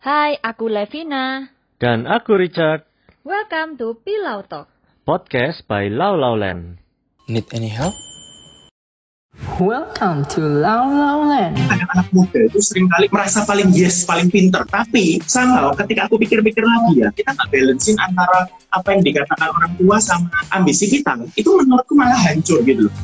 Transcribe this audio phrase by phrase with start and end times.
[0.00, 1.44] Hai, aku Levina.
[1.76, 2.88] Dan aku Richard,
[3.20, 4.72] Welcome to Pilau Talk.
[5.04, 6.80] podcast by Lau Lau Land.
[7.28, 7.92] Need any help?
[9.60, 11.52] Welcome to Lao Lao Land.
[11.68, 14.64] anak-anak muda itu sering kali merasa paling yes, paling pinter.
[14.64, 19.72] Tapi somehow ketika aku pikir-pikir lagi ya, kita nggak balancein antara apa yang dikatakan orang
[19.76, 21.12] tua sama ambisi kita.
[21.36, 22.94] Itu menurutku malah hancur gitu loh.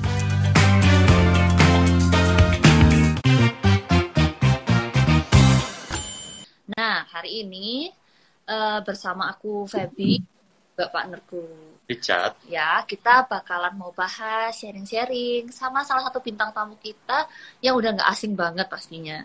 [7.16, 7.88] Hari ini
[8.44, 10.20] eh, bersama aku Feby,
[10.76, 11.44] Mbak partnerku.
[11.86, 12.34] Richard.
[12.50, 17.30] Ya, kita bakalan mau bahas sharing-sharing sama salah satu bintang tamu kita
[17.62, 19.22] yang udah nggak asing banget pastinya.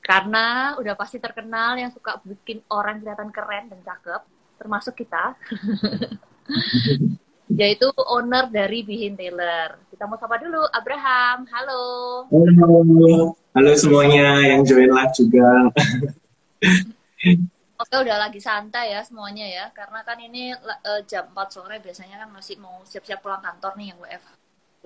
[0.00, 4.22] Karena udah pasti terkenal yang suka bikin orang kelihatan keren dan cakep,
[4.56, 5.36] termasuk kita.
[7.60, 9.76] Yaitu owner dari Bihin Taylor.
[9.92, 11.44] Kita mau sapa dulu, Abraham.
[11.52, 11.84] Halo.
[12.32, 15.48] Halo, halo semuanya yang join live juga.
[17.74, 19.64] Oke, udah lagi santai ya semuanya ya.
[19.74, 23.86] Karena kan ini eh, jam 4 sore biasanya kan masih mau siap-siap pulang kantor nih
[23.90, 24.24] yang WF,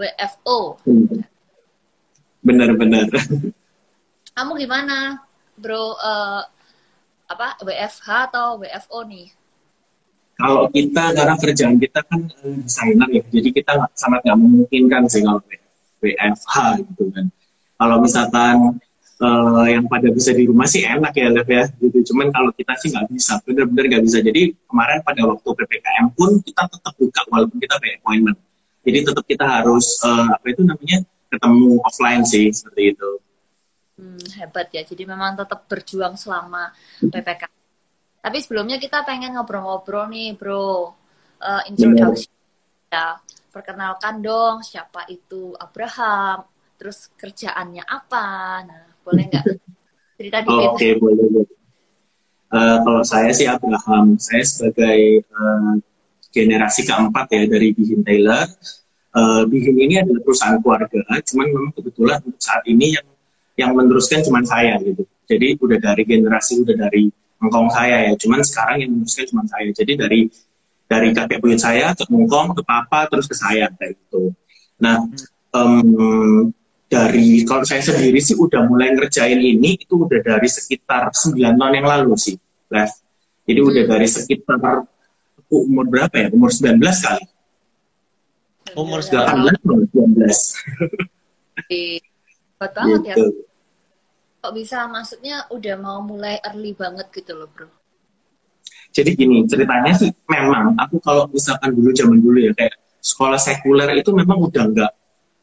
[0.00, 0.58] WFO.
[2.40, 3.06] Bener-bener.
[4.32, 5.20] Kamu gimana,
[5.58, 5.98] Bro?
[6.00, 6.42] eh,
[7.28, 9.28] apa WFH atau WFO nih?
[10.38, 15.20] Kalau kita karena kerjaan kita kan eh, desainer ya, jadi kita sangat nggak memungkinkan sih
[15.20, 15.44] kalau
[16.00, 16.54] WFH
[16.88, 17.26] gitu kan.
[17.78, 18.80] Kalau misalkan
[19.18, 22.14] eh, yang pada bisa di rumah sih enak ya Lev ya gitu.
[22.14, 24.18] Cuman kalau kita sih nggak bisa, bener-bener nggak bisa.
[24.22, 28.38] Jadi kemarin pada waktu ppkm pun kita tetap buka walaupun kita by appointment.
[28.86, 33.10] Jadi tetap kita harus eh, apa itu namanya ketemu offline sih seperti itu.
[33.98, 34.82] Hmm, hebat ya.
[34.86, 36.70] Jadi memang tetap berjuang selama
[37.02, 37.50] PPK.
[38.18, 40.94] Tapi sebelumnya kita pengen ngobrol-ngobrol nih, Bro.
[41.38, 42.30] Eh, introduction
[42.90, 43.18] ya.
[43.48, 46.46] Perkenalkan dong siapa itu Abraham,
[46.78, 48.26] terus kerjaannya apa.
[48.62, 49.44] Nah, boleh nggak
[50.20, 50.68] cerita dikit?
[50.76, 51.24] Oke boleh.
[51.32, 51.56] boleh.
[52.48, 55.74] Eh, kalau saya sih Abraham, saya sebagai eh,
[56.32, 58.44] generasi keempat ya dari Bihin Taylor.
[59.16, 63.06] Eh, Bihin ini adalah perusahaan keluarga, cuman memang kebetulan untuk saat ini yang
[63.58, 65.04] yang meneruskan cuman saya gitu.
[65.28, 69.68] Jadi udah dari generasi udah dari engkong saya ya, cuman sekarang yang meneruskan cuman saya.
[69.72, 70.20] Jadi dari
[70.88, 74.32] dari kakek buyut saya ke engkong ke papa terus ke saya kayak gitu.
[74.80, 75.04] Nah
[75.52, 76.48] em,
[76.88, 81.72] dari kalau saya sendiri sih udah mulai ngerjain ini itu udah dari sekitar 9 tahun
[81.76, 82.40] yang lalu sih,
[82.72, 82.88] Lev.
[83.44, 84.56] Jadi udah dari sekitar
[85.36, 86.26] aku umur berapa ya?
[86.32, 87.24] Umur 19 kali.
[88.72, 91.68] Umur 18 atau 19.
[91.68, 93.14] Hebat banget ya.
[93.16, 93.26] Gitu.
[94.38, 97.68] Kok bisa maksudnya udah mau mulai early banget gitu loh, Bro.
[98.92, 103.92] Jadi gini, ceritanya sih memang aku kalau misalkan dulu zaman dulu ya kayak sekolah sekuler
[103.96, 104.92] itu memang udah nggak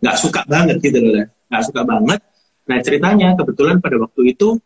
[0.01, 1.27] nggak suka banget gitu loh.
[1.49, 2.19] Nggak suka banget.
[2.65, 4.57] Nah ceritanya kebetulan pada waktu itu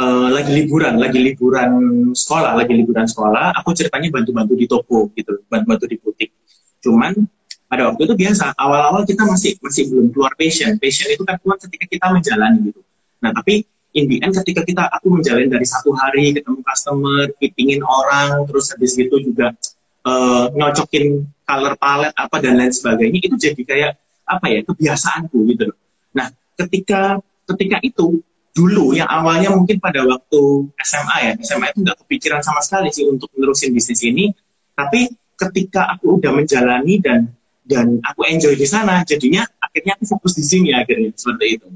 [0.00, 1.70] eh, lagi liburan, lagi liburan
[2.16, 6.30] sekolah, lagi liburan sekolah, aku ceritanya bantu-bantu di toko gitu, bantu-bantu di butik.
[6.80, 7.12] Cuman
[7.68, 10.76] pada waktu itu biasa, awal-awal kita masih masih belum keluar passion.
[10.76, 12.80] Passion itu kan keluar ketika kita menjalani gitu.
[13.24, 17.80] Nah tapi in the end ketika kita aku menjalani dari satu hari ketemu customer, fittingin
[17.84, 19.52] orang, terus habis itu juga
[20.08, 21.04] eh, nyocokin
[21.44, 23.92] color palette apa dan lain sebagainya itu jadi kayak
[24.24, 25.78] apa ya kebiasaanku gitu loh.
[26.16, 27.18] Nah ketika
[27.48, 28.20] ketika itu
[28.52, 33.08] dulu yang awalnya mungkin pada waktu SMA ya SMA itu nggak kepikiran sama sekali sih
[33.08, 34.28] untuk menerusin bisnis ini.
[34.76, 37.32] Tapi ketika aku udah menjalani dan
[37.64, 41.68] dan aku enjoy di sana jadinya akhirnya aku fokus di sini akhirnya seperti itu.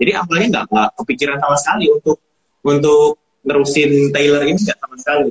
[0.00, 2.18] Jadi awalnya nggak nggak kepikiran sama sekali untuk
[2.64, 5.30] untuk nerusin Taylor ini nggak sama sekali.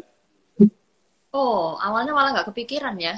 [1.31, 3.17] Oh, awalnya malah nggak kepikiran ya.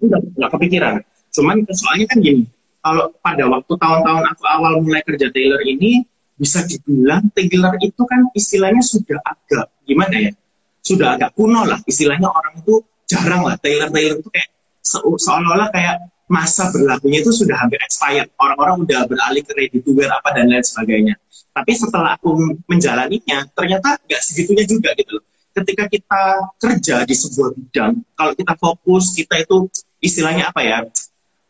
[0.00, 0.94] nggak nggak kepikiran.
[1.30, 2.48] Cuman soalnya kan gini
[2.80, 6.04] kalau pada waktu tahun-tahun aku awal mulai kerja Taylor ini
[6.40, 10.32] bisa dibilang Taylor itu kan istilahnya sudah agak gimana ya?
[10.80, 14.48] Sudah agak kuno lah istilahnya orang itu jarang lah Taylor Taylor itu kayak
[14.80, 18.32] se- seolah-olah kayak masa berlakunya itu sudah hampir expired.
[18.40, 21.14] Orang-orang udah beralih ke ready to wear apa dan lain sebagainya.
[21.50, 22.32] Tapi setelah aku
[22.64, 25.24] menjalaninya ternyata nggak segitunya juga gitu loh.
[25.50, 26.22] Ketika kita
[26.56, 29.68] kerja di sebuah bidang kalau kita fokus kita itu
[30.00, 30.78] istilahnya apa ya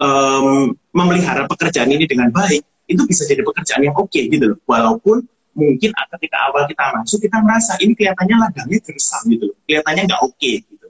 [0.01, 5.23] em, memelihara pekerjaan ini dengan baik itu bisa jadi pekerjaan yang oke gitu loh walaupun
[5.55, 10.23] mungkin ketika awal kita masuk kita merasa ini kelihatannya ladangnya gersam gitu loh kelihatannya nggak
[10.25, 10.87] oke gitu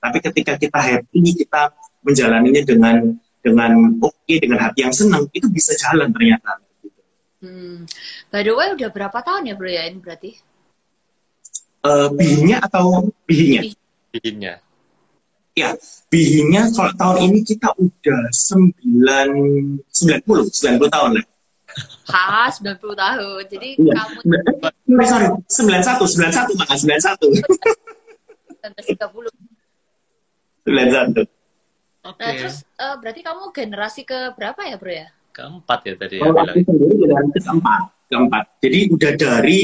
[0.00, 2.96] tapi ketika kita happy kita menjalaninya dengan
[3.40, 7.00] dengan oke dengan hati yang senang itu bisa jalan ternyata gitu.
[7.40, 7.88] Hmm.
[8.28, 10.30] By the way, udah berapa tahun ya, Bro ya ini berarti?
[11.80, 13.72] Eh, bihinya atau bihinya
[14.10, 14.58] Bikinnya.
[15.58, 15.74] Ya,
[16.06, 21.26] bihinya kalau tahun ini kita udah 9, 90, 90 tahun lah.
[22.10, 23.42] Ha, 90 tahun.
[23.50, 23.92] Jadi Iya.
[23.94, 24.18] kamu
[25.06, 25.26] Sorry, sorry.
[25.82, 27.30] 91, 91 maka 91.
[28.62, 29.30] 1930.
[30.66, 31.26] 91.
[32.00, 32.16] Oke.
[32.24, 35.08] Nah, terus eh, berarti kamu generasi ke berapa ya, Bro ya?
[35.30, 38.44] Keempat ya tadi ya Kalau aku sendiri generasi keempat, keempat.
[38.62, 39.58] Jadi udah dari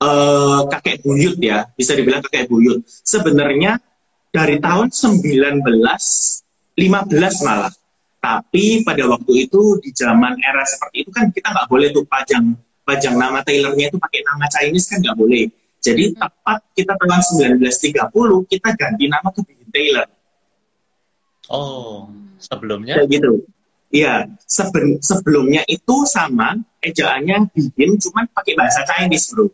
[0.00, 2.84] eh, kakek buyut ya, bisa dibilang kakek buyut.
[2.86, 3.80] Sebenarnya
[4.30, 7.72] dari tahun 19, 15 malah.
[8.20, 12.52] Tapi pada waktu itu di zaman era seperti itu kan kita nggak boleh tuh pajang
[12.84, 15.48] pajang nama Taylornya itu pakai nama Chinese kan nggak boleh.
[15.80, 17.22] Jadi tepat kita tahun
[17.64, 20.08] 1930 kita ganti nama ke Bibi Taylor.
[21.48, 23.32] Oh, sebelumnya Kayak gitu.
[23.90, 29.50] Iya, seben- sebelumnya itu sama ejaannya bikin cuman pakai bahasa Chinese, Bro.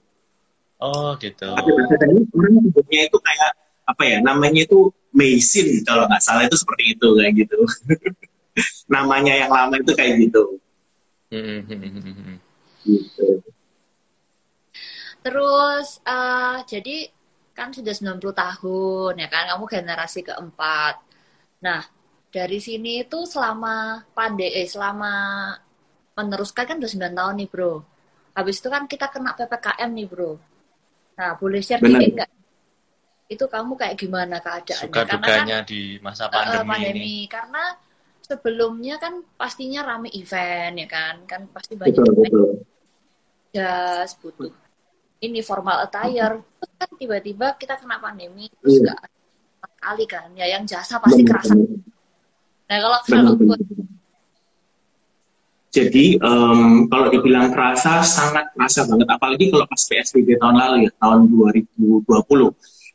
[0.76, 1.56] Oh, gitu.
[1.56, 3.50] Pakai bahasa Chinese orang itu kayak
[3.86, 4.18] apa ya?
[4.20, 7.58] Namanya itu Meisin kalau nggak salah itu seperti itu kayak gitu.
[8.94, 10.60] namanya yang lama itu kayak gitu.
[12.86, 13.26] Gitu.
[15.24, 16.96] Terus eh, jadi
[17.56, 20.94] kan sudah 90 tahun ya kan kamu generasi keempat.
[21.64, 21.80] Nah,
[22.28, 25.12] dari sini itu selama pandai eh selama
[26.12, 27.72] meneruskan kan udah 9 tahun nih, Bro.
[28.36, 30.36] Habis itu kan kita kena PPKM nih, Bro.
[31.16, 32.30] Nah, boleh share dikit nggak?
[33.26, 34.86] Itu kamu kayak gimana keadaannya?
[34.86, 36.68] Suka Karena kan dukanya di masa pandemi, ini.
[36.70, 37.16] pandemi.
[37.26, 37.62] Karena
[38.22, 42.50] sebelumnya kan pastinya rame event ya kan, kan pasti banyak Betul, event betul.
[43.50, 44.52] jas butuh
[45.16, 48.82] ini formal attire terus kan tiba-tiba kita kena pandemi terus Iya.
[48.84, 51.78] nggak ada sama sekali kan ya yang jasa pasti Benar, kerasa benar.
[52.68, 53.60] nah kalau kalau buat
[55.70, 60.92] Jadi em, kalau dibilang kerasa sangat kerasa banget apalagi kalau pas PSBB tahun lalu ya
[61.00, 62.08] tahun 2020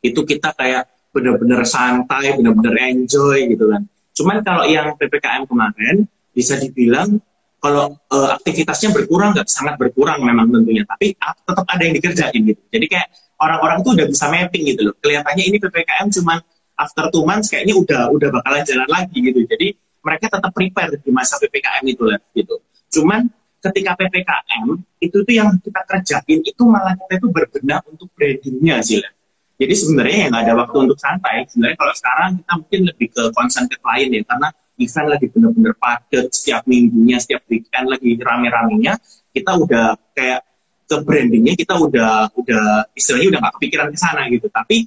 [0.01, 3.85] itu kita kayak bener-bener santai, bener-bener enjoy gitu kan.
[4.15, 7.19] Cuman kalau yang PPKM kemarin bisa dibilang
[7.61, 12.61] kalau eh, aktivitasnya berkurang nggak sangat berkurang memang tentunya, tapi tetap ada yang dikerjain gitu.
[12.73, 13.07] Jadi kayak
[13.37, 14.95] orang-orang tuh udah bisa mapping gitu loh.
[14.97, 16.37] Kelihatannya ini PPKM cuman
[16.81, 19.45] after two months kayaknya udah udah bakalan jalan lagi gitu.
[19.45, 22.57] Jadi mereka tetap prepare di masa PPKM itu lah gitu.
[22.89, 23.29] Cuman
[23.61, 28.97] ketika PPKM itu tuh yang kita kerjain itu malah kita itu berbenah untuk brandingnya sih
[28.97, 29.13] lah.
[29.61, 31.45] Jadi sebenarnya ya nggak ada waktu untuk santai.
[31.45, 34.49] Sebenarnya kalau sekarang kita mungkin lebih ke concern ke klien ya, karena
[34.81, 38.97] event lagi bener-bener padat setiap minggunya, setiap weekend lagi rame-ramenya.
[39.29, 40.41] Kita udah kayak
[40.89, 44.47] ke brandingnya kita udah udah istilahnya udah nggak kepikiran ke sana gitu.
[44.49, 44.77] Tapi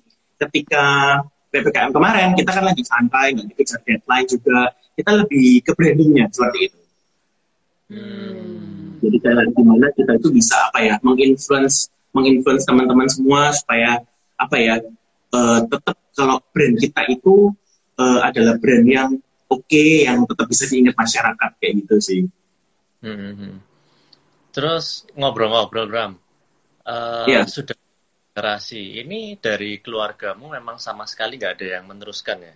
[0.42, 0.84] ketika
[1.54, 4.58] PPKM kemarin kita kan lagi santai, nggak dikejar deadline juga.
[4.98, 6.78] Kita lebih ke brandingnya seperti itu.
[7.94, 8.98] Hmm.
[9.06, 14.02] Jadi kayak gimana kita itu bisa apa ya menginfluence menginfluence teman-teman semua supaya
[14.44, 14.76] apa ya
[15.34, 17.50] eh, tetap kalau brand kita itu
[17.98, 19.10] eh, adalah brand yang
[19.48, 22.22] oke yang tetap bisa diingat masyarakat kayak gitu sih.
[23.04, 23.54] Hmm, hmm, hmm.
[24.54, 26.12] Terus ngobrol-ngobrol, Bram.
[26.86, 27.42] Eh, Iya.
[27.50, 27.76] Sudah
[28.34, 32.54] generasi ini dari keluargamu memang sama sekali nggak ada yang meneruskan ya?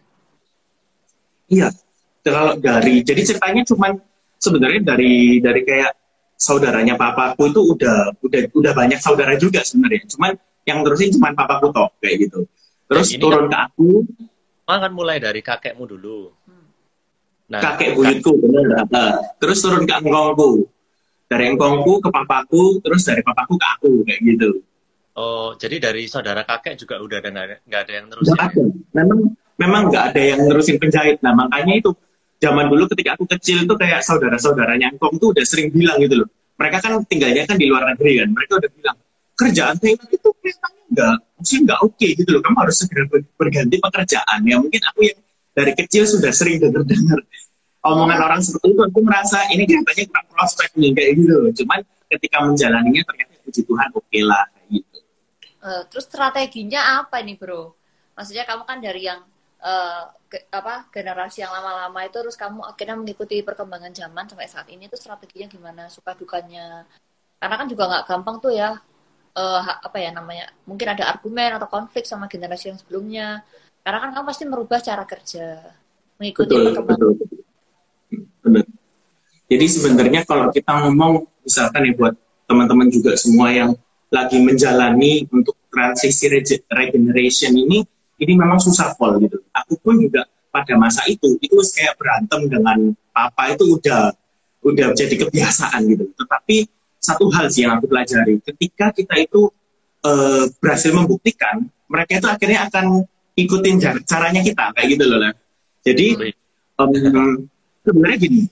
[1.48, 1.68] Iya.
[2.26, 3.96] Kalau dari jadi ceritanya cuman
[4.36, 5.92] sebenarnya dari dari kayak
[6.38, 10.06] saudaranya papaku itu udah udah udah banyak saudara juga sebenarnya.
[10.12, 10.32] Cuman
[10.68, 12.44] yang terusin cuman papaku toh kayak gitu.
[12.88, 14.04] Terus ini turun ke aku.
[14.68, 16.28] Kan mulai dari kakekmu dulu.
[17.48, 20.68] Nah, kakek buyutku bener Nah, terus turun ke engkongku.
[21.28, 24.60] Dari engkongku ke papaku terus dari papaku ke aku kayak gitu.
[25.18, 28.52] Oh, jadi dari saudara kakek juga udah ada nggak ada- yang nerusin nggak ya?
[28.52, 28.64] ada.
[28.94, 29.18] Memang
[29.58, 31.18] memang nggak ada yang nerusin penjahit.
[31.24, 31.90] Nah makanya itu
[32.38, 36.22] zaman dulu ketika aku kecil tuh kayak saudara saudaranya engkong tuh udah sering bilang gitu
[36.22, 36.28] loh.
[36.60, 38.28] Mereka kan tinggalnya kan di luar negeri kan.
[38.30, 38.96] Mereka udah bilang
[39.38, 42.40] kerjaan Thailand itu kelihatannya nggak maksudnya nggak oke gitu loh.
[42.42, 44.38] Kamu harus segera ber- berganti pekerjaan.
[44.42, 45.18] Ya mungkin aku yang
[45.54, 47.18] dari kecil sudah sering denger dengar
[47.86, 48.82] omongan orang seperti itu.
[48.82, 51.52] Aku merasa ini kelihatannya kurang prospek nih kayak gitu loh.
[51.54, 51.80] Cuman
[52.10, 54.98] ketika menjalaninya ternyata puji Tuhan oke lah kayak gitu.
[55.58, 57.74] Eh, terus strateginya apa nih bro?
[58.18, 59.22] Maksudnya kamu kan dari yang
[59.62, 64.66] eh, ge- apa generasi yang lama-lama itu terus kamu akhirnya mengikuti perkembangan zaman sampai saat
[64.70, 65.82] ini itu strateginya gimana?
[65.86, 66.82] Suka dukanya?
[67.38, 68.78] Karena kan juga nggak gampang tuh ya
[69.36, 73.42] ha- apa ya namanya mungkin ada argumen atau konflik sama generasi yang sebelumnya.
[73.82, 75.64] Karena kan kamu pasti merubah cara kerja
[76.18, 76.98] mengikuti betul perkembangan.
[77.14, 77.28] betul
[78.42, 78.64] benar
[79.48, 83.70] jadi sebenarnya kalau kita ngomong misalkan ya buat teman-teman juga semua yang
[84.08, 87.84] lagi menjalani untuk transisi rege- regeneration ini
[88.18, 92.78] ini memang susah pol gitu aku pun juga pada masa itu itu kayak berantem dengan
[93.12, 94.12] papa itu udah
[94.64, 96.66] udah jadi kebiasaan gitu tetapi
[96.98, 98.42] satu hal sih yang aku pelajari.
[98.42, 99.48] Ketika kita itu
[100.04, 103.06] eh, berhasil membuktikan mereka itu akhirnya akan
[103.38, 105.32] ikutin jar- caranya kita kayak gitu loh lah
[105.86, 106.34] jadi
[106.78, 107.48] em,
[107.86, 108.42] sebenarnya gini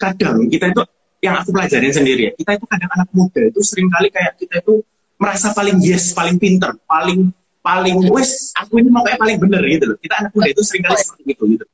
[0.00, 0.82] kadang kita itu
[1.20, 4.64] yang aku pelajarin sendiri ya, kita itu kadang anak muda itu sering kali kayak kita
[4.64, 4.80] itu
[5.20, 7.28] merasa paling yes, paling pinter, paling
[7.60, 9.98] paling wes aku ini mau kayak paling bener gitu loh.
[10.00, 11.64] Kita anak muda itu sering kali seperti itu gitu.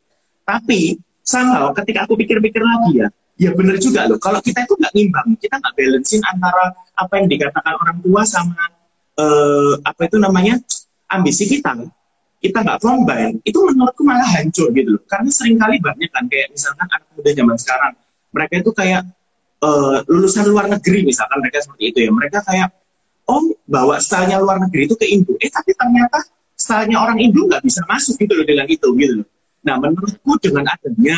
[0.42, 4.18] Tapi somehow ketika aku pikir-pikir lagi ya, ya bener juga loh.
[4.20, 6.64] Kalau kita itu nggak ngimbang, kita nggak balancein antara
[6.96, 8.64] apa yang dikatakan orang tua sama
[9.20, 10.56] eh, apa itu namanya
[11.08, 11.72] ambisi kita,
[12.42, 15.02] kita nggak combine, itu menurutku malah hancur gitu loh.
[15.08, 17.92] Karena sering kali banyak kan kayak misalkan anak muda zaman sekarang,
[18.34, 19.02] mereka itu kayak
[19.64, 22.10] uh, lulusan luar negeri misalkan mereka seperti itu ya.
[22.12, 22.68] Mereka kayak
[23.30, 25.34] oh bawa stylenya luar negeri itu ke Indo.
[25.40, 26.20] Eh tapi ternyata
[26.54, 29.28] stylenya orang Indo nggak bisa masuk gitu loh dengan itu gitu loh.
[29.66, 31.16] Nah menurutku dengan adanya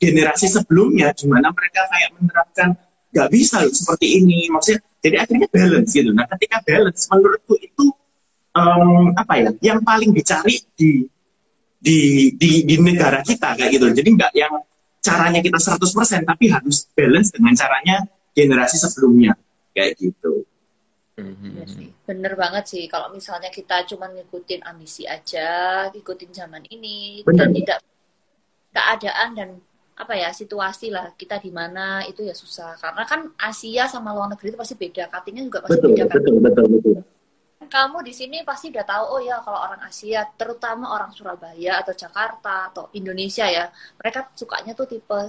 [0.00, 2.68] generasi sebelumnya di mana mereka kayak menerapkan
[3.10, 7.86] nggak bisa loh seperti ini maksudnya jadi akhirnya balance gitu nah ketika balance menurutku itu
[8.56, 11.04] um, apa ya yang paling dicari di
[11.80, 14.54] di di, di negara kita kayak gitu jadi nggak yang
[15.00, 17.96] caranya kita 100% tapi harus balance dengan caranya
[18.36, 19.32] generasi sebelumnya
[19.72, 20.44] kayak gitu.
[21.20, 21.88] Iya sih.
[22.04, 27.48] Bener banget sih kalau misalnya kita cuma ngikutin ambisi aja, ngikutin zaman ini Bener.
[27.48, 27.78] dan tidak
[28.70, 29.50] keadaan dan
[30.00, 32.80] apa ya situasi lah kita di mana itu ya susah.
[32.80, 36.16] Karena kan Asia sama luar negeri itu pasti beda cuttingnya juga pasti Betul, beda kan?
[36.16, 36.98] betul, betul, betul.
[37.70, 41.94] kamu di sini pasti udah tahu oh ya kalau orang Asia terutama orang Surabaya atau
[41.94, 45.20] Jakarta atau Indonesia ya mereka sukanya tuh tipe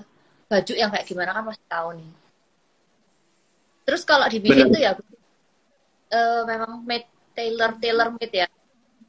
[0.50, 2.12] baju yang kayak gimana kan pasti tahu nih.
[3.86, 4.74] Terus kalau dibikin Benar.
[4.74, 4.92] tuh ya
[6.18, 8.48] eh, memang made tailor tailor made ya.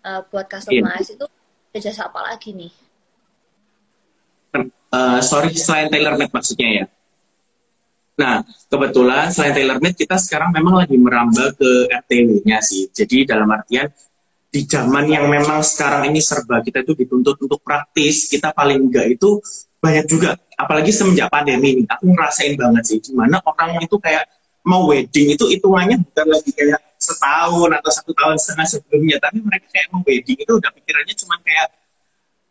[0.03, 1.27] Eh, buat customize itu
[1.73, 2.82] ada jasa apa lagi nih
[4.93, 6.87] Eh, sorry, selain tailor made maksudnya ya.
[8.13, 12.93] Nah, kebetulan selain tailor made kita sekarang memang lagi merambah ke RTW-nya sih.
[12.93, 13.89] Jadi dalam artian
[14.53, 19.17] di zaman yang memang sekarang ini serba kita itu dituntut untuk praktis, kita paling enggak
[19.17, 19.41] itu
[19.81, 20.37] banyak juga.
[20.61, 24.29] Apalagi semenjak pandemi ini, aku ngerasain banget sih, di mana orang itu kayak
[24.61, 29.73] mau wedding itu hitungannya bukan lagi kayak setahun atau satu tahun setengah sebelumnya, tapi mereka
[29.73, 31.82] kayak mau wedding itu udah pikirannya cuma kayak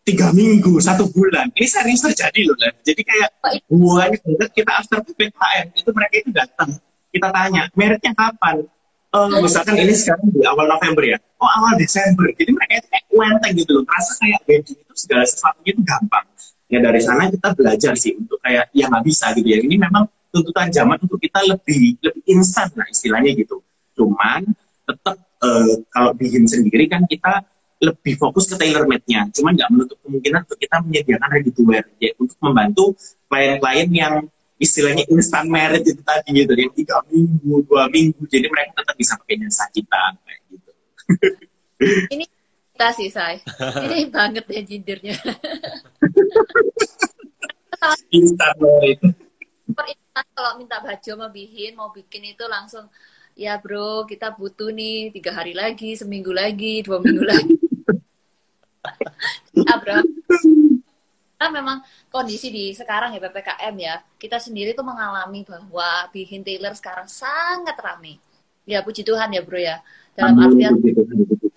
[0.02, 1.50] tiga minggu, satu bulan.
[1.54, 2.74] Ini serius terjadi loh, kan?
[2.82, 6.70] Jadi kayak banyak banget kita after PPKM itu mereka itu datang.
[7.12, 8.66] Kita tanya, mereknya kapan?
[9.12, 11.20] Eh, misalkan ini sekarang di awal November ya.
[11.44, 12.32] Oh awal Desember.
[12.32, 13.84] Jadi mereka itu kayak wenteng gitu loh.
[13.84, 16.26] Terasa kayak wedding itu segala sesuatunya itu gampang.
[16.72, 19.60] Ya dari sana kita belajar sih untuk kayak ya nggak bisa gitu ya.
[19.60, 23.60] Ini memang tuntutan zaman untuk kita lebih lebih instan lah istilahnya gitu.
[24.00, 24.48] Cuman
[24.88, 27.44] tetap eh, kalau bikin sendiri kan kita
[27.82, 29.26] lebih fokus ke tailor made-nya.
[29.34, 32.94] Cuman nggak menutup kemungkinan untuk kita menyediakan ready to wear ya, untuk membantu
[33.26, 34.14] klien-klien yang
[34.62, 39.18] istilahnya instant marriage itu tadi gitu, yang tiga minggu, dua minggu, jadi mereka tetap bisa
[39.18, 40.72] pakai jasa kita kayak gitu.
[42.14, 42.26] ini
[42.82, 43.38] kita sih say
[43.86, 45.14] ini banget ya jindirnya
[48.14, 49.06] Instant marriage.
[50.38, 52.86] kalau minta baju mau bikin mau bikin itu langsung
[53.34, 57.56] ya bro kita butuh nih tiga hari lagi seminggu lagi dua minggu lagi
[59.56, 60.00] ya bro
[61.42, 61.82] kan memang
[62.14, 67.74] kondisi di sekarang ya ppkm ya kita sendiri tuh mengalami bahwa bikin tailor sekarang sangat
[67.82, 68.22] ramai
[68.70, 69.82] ya puji Tuhan ya bro ya
[70.14, 71.50] dalam artian gitu, gitu.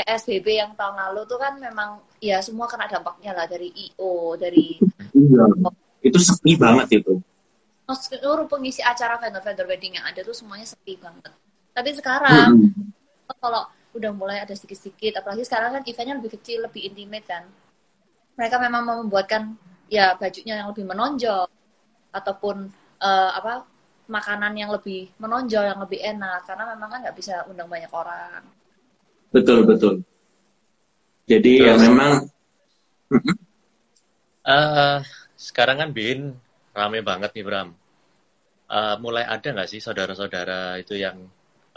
[0.00, 4.80] PSBB yang tahun lalu tuh kan memang ya semua kena dampaknya lah dari IO dari
[5.12, 5.44] Iya,
[6.00, 7.20] itu sepi banget itu.
[7.84, 11.34] Oh, seluruh pengisi acara vendor-vendor wedding yang ada tuh semuanya sepi banget.
[11.74, 13.36] Tapi sekarang Mm-mm.
[13.42, 17.44] kalau udah mulai ada sedikit-sedikit, apalagi sekarang kan eventnya lebih kecil, lebih intimate kan.
[18.38, 19.54] Mereka memang mau membuatkan
[19.90, 21.50] ya bajunya yang lebih menonjol
[22.14, 22.70] ataupun
[23.02, 23.66] eh, apa
[24.10, 28.42] makanan yang lebih menonjol, yang lebih enak karena memang kan nggak bisa undang banyak orang.
[29.30, 30.02] Betul, betul.
[31.30, 31.82] Jadi ya Terus?
[31.86, 32.12] memang.
[34.40, 34.98] Eh,
[35.38, 36.34] sekarang kan Bin
[36.74, 37.68] rame banget nih Bram.
[38.70, 41.18] Eh, mulai ada nggak sih saudara-saudara itu yang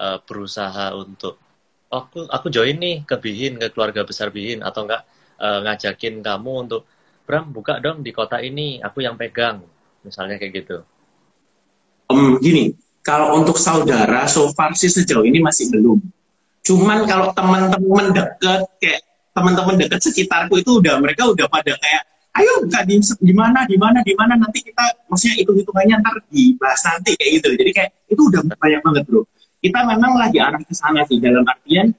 [0.01, 1.52] eh, berusaha untuk "Oh,
[1.93, 5.05] aku aku join nih ke Bihin ke keluarga besar Bihin atau enggak
[5.37, 6.89] eh, ngajakin kamu untuk
[7.23, 9.63] Bram buka dong di kota ini aku yang pegang
[10.03, 10.77] misalnya kayak gitu.
[12.11, 15.99] Em, gini, kalau untuk saudara, so far sih sejauh ini masih belum.
[16.63, 19.01] Cuman kalau teman-teman deket, kayak
[19.35, 22.03] teman-teman deket sekitarku itu udah mereka udah pada kayak,
[22.39, 26.81] ayo buka di, di mana, di mana, di mana nanti kita, maksudnya hitung-hitungannya ntar dibahas
[26.87, 27.49] nanti kayak gitu.
[27.59, 29.21] Jadi kayak itu udah banyak banget bro.
[29.63, 31.95] Kita memang lagi arah ke sana sih dalam artian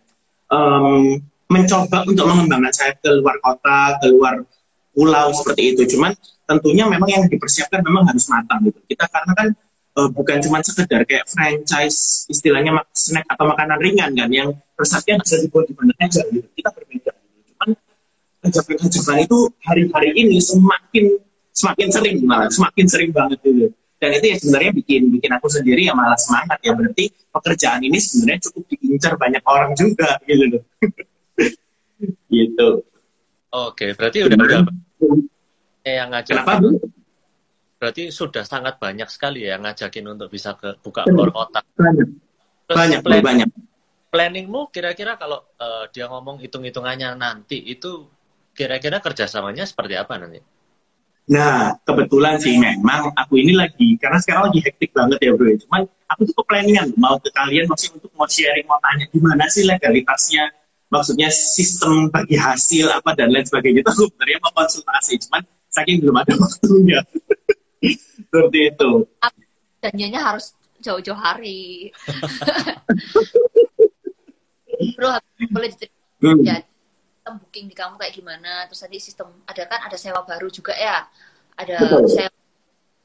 [0.53, 1.17] em,
[1.49, 4.45] mencoba untuk mengembangkan saya ke luar kota, ke luar
[4.93, 5.97] pulau seperti itu.
[5.97, 6.13] Cuman
[6.45, 8.77] tentunya memang yang dipersiapkan memang harus matang gitu.
[8.85, 9.49] Kita karena kan
[9.97, 15.41] eh, bukan cuma sekedar kayak franchise istilahnya snack atau makanan ringan kan yang resepnya bisa
[15.41, 16.45] dibuat di mana aja gitu.
[16.53, 17.13] Kita berbeda.
[17.17, 17.41] Gitu.
[17.57, 17.69] Cuman
[18.45, 21.05] kejapan-kejapan itu hari-hari ini semakin
[21.55, 23.73] semakin sering malah semakin sering banget gitu.
[24.05, 27.97] Dan itu ya sebenarnya bikin bikin aku sendiri ya malah semangat ya berarti pekerjaan ini
[27.97, 30.63] sebenarnya cukup diincar banyak orang juga gitu loh
[32.37, 32.69] gitu
[33.55, 34.61] Oke, berarti udah udah
[35.87, 36.43] yang ngajakin.
[36.43, 36.75] kenapa Bu?
[37.79, 41.63] Berarti sudah sangat banyak sekali ya yang ngajakin untuk bisa ke buka keluar kota.
[41.79, 42.09] banyak
[42.67, 43.49] Terus banyak plan- banyak
[44.11, 48.11] planningmu kira-kira kalau eh, dia ngomong hitung-hitungannya nanti itu
[48.59, 50.43] kira-kira kerjasamanya seperti apa nanti?
[51.25, 55.49] Nah, kebetulan sih memang aku ini lagi, karena sekarang lagi hektik banget ya bro.
[55.57, 59.65] Cuman aku tuh planningan mau ke kalian maksudnya untuk mau sharing, mau tanya gimana sih
[59.65, 60.53] legalitasnya,
[60.93, 65.17] maksudnya sistem bagi hasil apa dan lain sebagainya itu aku sebenarnya mau konsultasi.
[65.25, 65.41] Cuman
[65.73, 67.01] saking belum ada waktunya.
[67.81, 68.91] Seperti itu.
[69.81, 71.85] janjinya harus jauh-jauh hari.
[74.97, 75.17] Bro,
[75.55, 76.41] boleh diceritain Hmm.
[77.25, 78.53] Sistem booking di kamu kayak gimana?
[78.69, 81.09] Terus tadi sistem ada kan ada sewa baru juga ya,
[81.57, 82.05] ada Betul.
[82.13, 82.37] sewa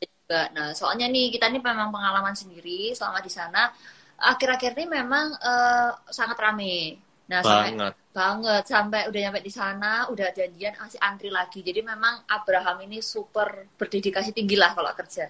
[0.03, 0.41] juga.
[0.51, 3.71] Nah, soalnya nih kita ini memang pengalaman sendiri selama di sana.
[4.19, 6.99] Akhir-akhir ini memang eh, sangat rame.
[7.31, 7.93] Nah, sampai Banget.
[8.09, 13.05] banget sampai udah nyampe di sana udah janjian masih antri lagi jadi memang Abraham ini
[13.05, 15.29] super berdedikasi tinggi lah kalau kerja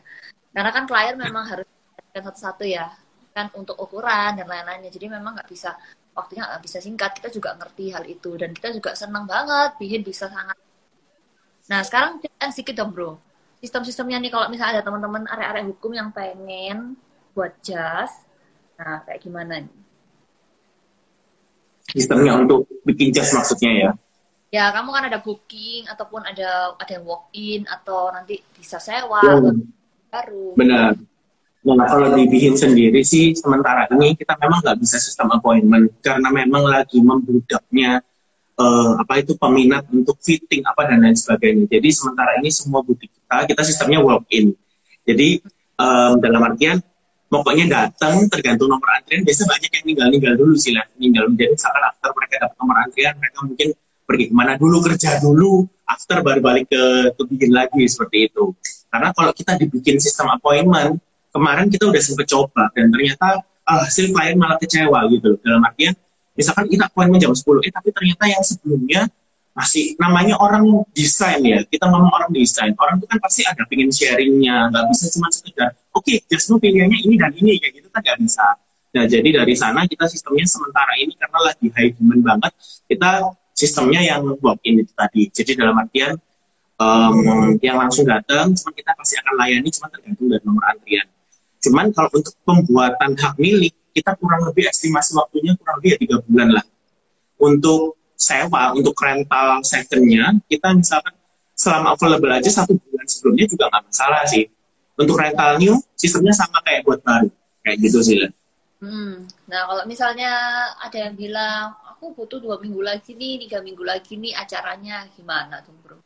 [0.56, 1.68] karena kan klien memang harus
[2.16, 2.88] satu-satu ya
[3.36, 5.76] kan untuk ukuran dan lain-lainnya jadi memang nggak bisa
[6.20, 10.02] waktunya nggak bisa singkat kita juga ngerti hal itu dan kita juga senang banget bikin
[10.10, 10.58] bisa sangat
[11.70, 13.12] nah sekarang ceritain sedikit dong bro
[13.62, 16.78] sistem-sistemnya nih kalau misalnya ada teman-teman area-area hukum yang pengen
[17.36, 18.12] buat jas
[18.80, 19.76] nah kayak gimana nih
[21.90, 23.92] Sistemnya untuk bikin jas maksudnya ya.
[24.50, 29.22] Ya, kamu kan ada booking ataupun ada ada yang walk in atau nanti bisa sewa
[29.22, 29.54] Ya, atau
[30.10, 30.50] baru.
[30.58, 30.94] benar.
[31.60, 36.32] Nah, kalau di Bihin sendiri sih sementara ini kita memang nggak bisa sistem appointment karena
[36.32, 38.00] memang lagi membludaknya
[38.56, 41.68] eh, apa itu peminat untuk fitting apa dan lain sebagainya.
[41.68, 44.56] Jadi sementara ini semua butik kita kita sistemnya walk in.
[45.04, 45.44] Jadi
[45.80, 46.78] em, dalam artian
[47.30, 51.84] pokoknya datang tergantung nomor antrian biasa banyak yang ninggal-ninggal dulu sih lah ninggal jadi misalkan
[51.86, 53.70] after mereka dapat nomor antrian mereka mungkin
[54.10, 55.54] pergi ke mana dulu kerja dulu
[55.86, 56.84] after baru balik ke
[57.14, 58.50] ke bikin lagi seperti itu
[58.90, 60.98] karena kalau kita dibikin sistem appointment
[61.30, 65.94] kemarin kita udah sempet coba dan ternyata ah, hasil klien malah kecewa gitu dalam artian
[66.34, 69.02] misalkan kita appointment jam 10 eh tapi ternyata yang sebelumnya
[69.60, 70.64] masih namanya orang
[70.96, 75.12] desain ya kita ngomong orang desain orang itu kan pasti ada pengen sharingnya nggak bisa
[75.12, 78.46] cuma sekedar oke just nu pilihannya ini dan ini kayak gitu kan nggak bisa.
[78.90, 82.52] Nah jadi dari sana kita sistemnya sementara ini karena lagi high demand banget
[82.88, 83.12] kita
[83.54, 85.28] sistemnya yang walk in itu tadi.
[85.30, 86.16] Jadi dalam artian
[86.80, 87.16] em,
[87.60, 91.08] yang langsung datang cuma kita pasti akan layani cuma tergantung dari nomor antrian
[91.60, 96.18] cuman kalau untuk pembuatan hak milik kita kurang lebih estimasi waktunya kurang lebih ya tiga
[96.24, 96.66] bulan lah
[97.40, 101.16] untuk sewa untuk rental secondnya kita misalkan
[101.56, 104.48] selama available aja satu bulan sebelumnya juga nggak masalah sih
[105.00, 107.32] untuk rental new sistemnya sama kayak buat baru
[107.64, 108.32] kayak gitu sih lah
[108.80, 109.28] Hmm.
[109.52, 110.32] Nah, kalau misalnya
[110.80, 115.60] ada yang bilang aku butuh dua minggu lagi nih, tiga minggu lagi nih acaranya gimana
[115.60, 116.00] tuh bro?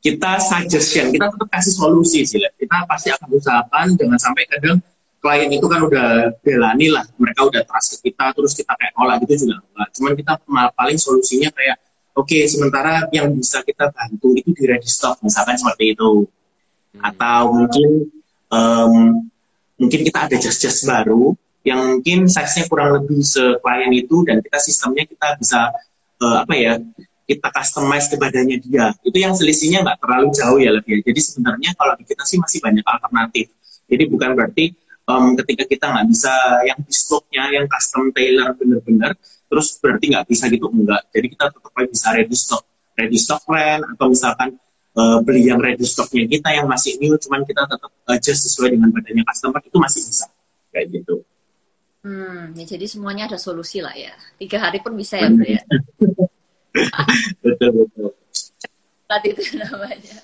[0.00, 2.40] Kita suggestion kita tetap kasih solusi sih.
[2.40, 4.78] Lah kita pasti akan usahakan jangan sampai kadang
[5.20, 6.08] klien itu kan udah
[6.40, 7.04] belani lah.
[7.20, 9.88] Mereka udah trust ke kita terus kita kayak olah gitu juga enggak.
[9.96, 10.32] Cuman kita
[10.72, 11.76] paling solusinya kayak
[12.16, 16.26] oke sementara yang bisa kita bantu itu di ready stock misalkan seperti itu.
[16.90, 17.06] Hmm.
[17.06, 18.10] atau mungkin
[18.50, 18.92] em,
[19.78, 25.06] mungkin kita ada jas-jas baru yang mungkin size-nya kurang lebih se-klien itu dan kita sistemnya
[25.06, 25.70] kita bisa
[26.18, 26.72] eh, apa ya
[27.30, 28.90] kita customize ke badannya dia.
[29.06, 31.14] Itu yang selisihnya nggak terlalu jauh ya lebih ya.
[31.14, 33.46] jadi sebenarnya kalau di kita sih masih banyak alternatif.
[33.86, 34.64] Jadi bukan berarti
[35.06, 36.34] em, ketika kita nggak bisa
[36.66, 39.14] yang bespoke-nya yang custom tailor bener-bener
[39.46, 41.02] terus berarti nggak bisa gitu enggak.
[41.14, 42.64] Jadi kita tetap bisa ready stock.
[42.98, 44.58] Ready stock plan atau misalkan
[44.98, 48.90] eh, beli yang ready stocknya kita yang masih new cuman kita tetap adjust sesuai dengan
[48.90, 50.26] badannya customer itu masih bisa.
[50.74, 51.22] Kayak gitu.
[52.00, 54.16] Hmm, ya jadi semuanya ada solusi lah ya.
[54.40, 55.60] Tiga hari pun bisa ya bro ya.
[57.44, 58.10] betul betul
[59.10, 60.22] Tadi itu namanya.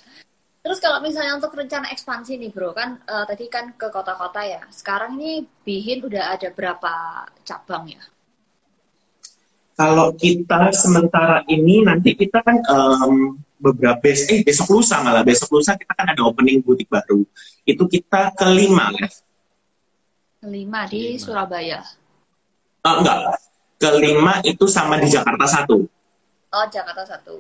[0.63, 4.63] Terus kalau misalnya untuk rencana ekspansi nih bro, kan eh, tadi kan ke kota-kota ya.
[4.71, 8.03] Sekarang ini Bihin udah ada berapa cabang ya?
[9.77, 15.61] kalau kita sementara ini nanti kita kan em, beberapa bes eh besok lusa malah besok
[15.61, 17.25] lusa kita kan ada opening butik baru
[17.69, 19.09] itu kita kelima ya
[20.37, 21.21] Kelima di Kelima.
[21.21, 21.81] Surabaya.
[22.87, 23.19] Eh, enggak
[23.83, 25.85] kelima itu sama di Jakarta satu
[26.57, 27.37] Oh Jakarta satu.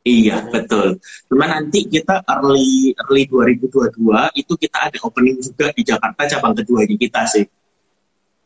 [0.00, 0.96] iya betul
[1.28, 4.00] cuman nanti kita early early 2022
[4.32, 7.44] itu kita ada opening juga di Jakarta cabang kedua di kita sih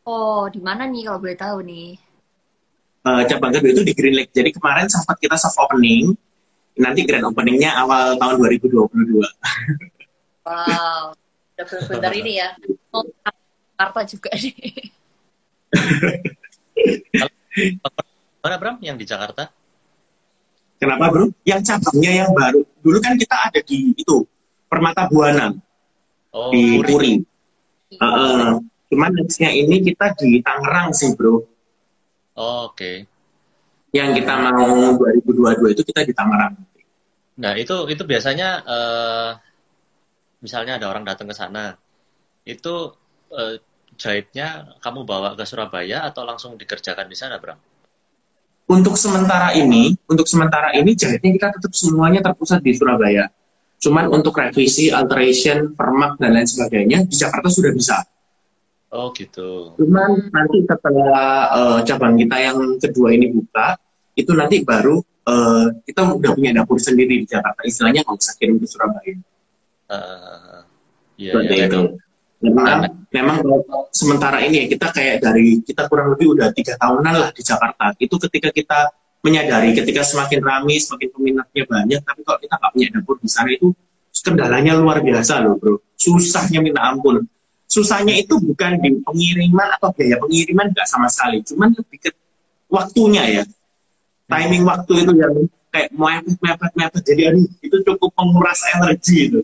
[0.05, 1.97] Oh di mana nih kalau boleh tahu nih?
[3.07, 6.11] Eh, cabang kedua itu di Green Lake jadi kemarin sempat kita soft opening
[6.75, 9.23] nanti grand openingnya awal tahun 2022
[10.43, 11.15] Wow.
[11.55, 12.51] udah benar-benar ini ya
[12.91, 13.31] mau ke
[13.79, 14.55] Jakarta juga nih
[18.43, 19.47] Mana Bram yang di Jakarta?
[20.75, 21.31] Kenapa bro?
[21.47, 22.61] Yang cabangnya yang baru.
[22.83, 24.27] Dulu kan kita ada di itu
[24.67, 25.55] Permata Buana
[26.35, 26.91] Oh, di Puri.
[26.91, 27.13] Puri.
[27.95, 28.59] Heeh.
[28.85, 31.39] cuman nextnya ini kita di Tangerang sih bro.
[32.35, 33.07] Oh, Oke.
[33.95, 36.59] Yang kita mau 2022 itu kita di Tangerang.
[37.39, 39.29] Nah, itu itu biasanya eh,
[40.43, 41.79] misalnya ada orang datang ke sana.
[42.43, 42.91] Itu
[43.31, 43.63] eh,
[43.95, 47.55] jahitnya kamu bawa ke Surabaya atau langsung dikerjakan di sana, Bram?
[48.65, 53.29] Untuk sementara ini, untuk sementara ini jahitnya kita tetap semuanya terpusat di Surabaya.
[53.77, 58.01] Cuman untuk revisi, alteration, permak dan lain sebagainya di Jakarta sudah bisa.
[58.89, 59.77] Oh, gitu.
[59.77, 63.77] Cuman nanti setelah eh, cabang kita yang kedua ini buka,
[64.17, 67.61] itu nanti baru eh, kita udah punya dapur sendiri di Jakarta.
[67.61, 69.13] Istilahnya nggak usah kirim ke Surabaya.
[69.93, 70.59] Eh,
[71.15, 71.67] Iya, Seperti iya.
[71.71, 71.81] itu.
[72.45, 77.13] Memang, memang kalau sementara ini ya kita kayak dari kita kurang lebih udah tiga tahunan
[77.13, 77.97] lah di Jakarta.
[77.97, 78.79] Itu ketika kita
[79.25, 83.49] menyadari, ketika semakin ramai, semakin peminatnya banyak, tapi kalau kita nggak punya dapur di sana
[83.49, 83.67] itu
[84.21, 85.81] kendalanya luar biasa loh bro.
[85.97, 87.25] Susahnya minta ampun.
[87.65, 92.09] Susahnya itu bukan di pengiriman atau biaya pengiriman nggak sama sekali, cuman lebih ke
[92.69, 93.43] waktunya ya.
[94.25, 95.33] Timing waktu itu yang
[95.75, 99.41] kayak mepet mepet mepet jadi itu cukup menguras energi itu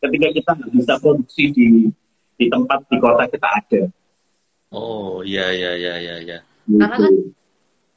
[0.00, 1.66] ketika kita nggak bisa produksi di
[2.36, 3.82] di tempat di kota kita ada.
[4.70, 6.38] Oh, iya, iya, iya, iya, iya.
[6.68, 7.14] Karena kan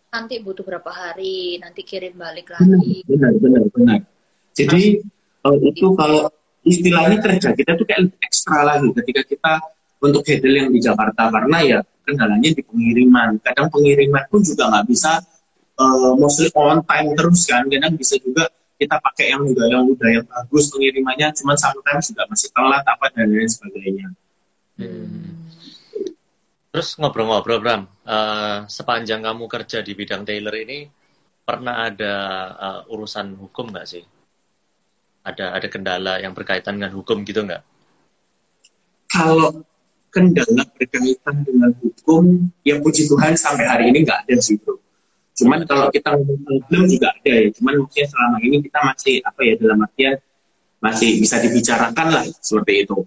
[0.10, 4.00] nanti butuh berapa hari nanti kirim balik lagi benar, benar, benar.
[4.58, 4.98] Jadi
[5.46, 6.30] eh, itu kalau
[6.66, 9.54] istilahnya kerja kita tuh kayak ekstra lagi ketika kita
[10.02, 13.38] untuk handle yang di Jakarta karena ya kendalanya di pengiriman.
[13.42, 15.22] Kadang pengiriman pun juga nggak bisa
[15.78, 17.70] eh, mostly on time terus kan.
[17.70, 18.50] Kadang bisa juga
[18.80, 23.06] kita pakai yang udah yang udah yang bagus pengirimannya, cuman sometimes juga masih telat apa
[23.12, 24.08] dan lain sebagainya.
[24.80, 25.36] Hmm.
[26.72, 27.84] Terus ngobrol-ngobrol, Bram.
[28.08, 30.88] Eh, sepanjang kamu kerja di bidang tailor ini,
[31.44, 32.14] pernah ada
[32.56, 34.04] eh, urusan hukum nggak sih?
[35.28, 37.64] Ada ada kendala yang berkaitan dengan hukum gitu nggak?
[39.12, 39.66] Kalau
[40.14, 44.80] kendala berkaitan dengan hukum, ya puji Tuhan sampai hari ini nggak ada sih bro.
[45.36, 47.50] Cuman kalau kita problem juga ada ya.
[47.56, 50.16] Cuman maksudnya selama ini kita masih apa ya dalam artian
[50.80, 52.98] masih bisa dibicarakan lah seperti itu.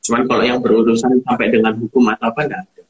[0.00, 2.82] Cuman kalau yang berurusan sampai dengan hukum atau apa nggak ada.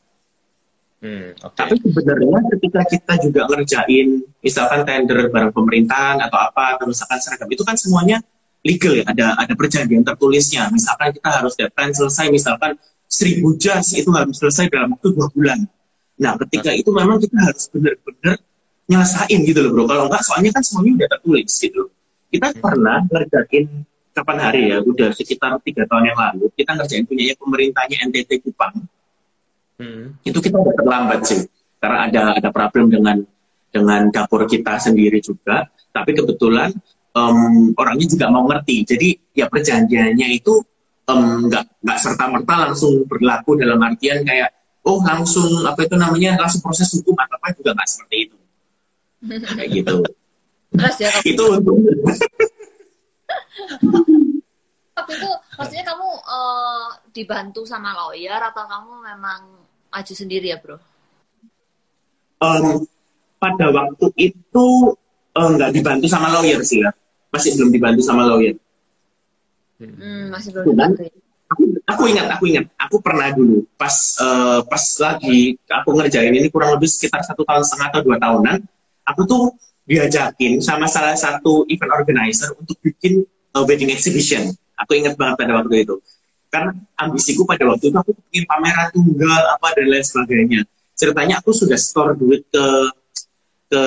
[1.00, 1.56] Hmm, oke.
[1.56, 7.48] Tapi sebenarnya ketika kita juga ngerjain misalkan tender barang pemerintahan atau apa, atau misalkan seragam
[7.48, 8.20] itu kan semuanya
[8.60, 10.68] legal ya, ada ada perjanjian tertulisnya.
[10.68, 12.76] Misalkan kita harus deadline selesai, misalkan
[13.08, 15.64] seribu jas itu harus selesai dalam waktu dua bulan.
[16.20, 18.36] Nah, ketika itu memang kita harus benar-benar
[18.84, 19.84] nyelesain gitu loh bro.
[19.88, 21.82] Kalau enggak, soalnya kan semuanya udah tertulis gitu.
[22.28, 23.66] Kita pernah ngerjain
[24.10, 28.74] kapan hari ya, udah sekitar tiga tahun yang lalu, kita ngerjain punya pemerintahnya NTT Kupang.
[29.80, 31.40] Hmm, itu kita udah terlambat sih
[31.80, 33.16] karena ada ada problem dengan
[33.72, 35.64] dengan dapur kita sendiri juga.
[35.90, 36.70] Tapi kebetulan
[37.16, 38.84] em, orangnya juga mau ngerti.
[38.84, 40.60] Jadi ya perjanjiannya itu
[41.08, 44.52] em, nggak nggak serta merta langsung berlaku dalam artian kayak
[44.84, 48.36] oh langsung apa itu namanya langsung proses hukum atau apa juga nggak seperti itu.
[49.56, 49.94] Kayak gitu.
[50.70, 51.74] Terus ya itu untuk
[54.96, 59.40] waktu itu maksudnya kamu eh, dibantu sama lawyer atau kamu memang
[59.90, 60.76] maju sendiri ya bro?
[62.40, 62.84] Em,
[63.40, 64.66] pada waktu itu
[65.36, 66.90] eh, nggak dibantu sama lawyer sih ya
[67.30, 68.58] masih belum dibantu sama lawyer.
[69.80, 71.12] Hmm, masih belum Cuman, dibantu ya?
[71.50, 76.48] aku, aku ingat, aku ingat, aku pernah dulu pas eh, pas lagi aku ngerjain ini
[76.52, 78.58] kurang lebih sekitar satu tahun setengah atau dua tahunan,
[79.08, 79.42] aku tuh
[79.90, 84.46] diajakin sama salah satu event organizer untuk bikin eh, wedding exhibition.
[84.78, 85.98] Aku ingat banget pada waktu itu.
[86.50, 90.60] Karena ambisiku pada waktu itu aku bikin pameran tunggal apa dan lain sebagainya.
[90.94, 92.64] Ceritanya aku sudah store duit ke
[93.70, 93.82] ke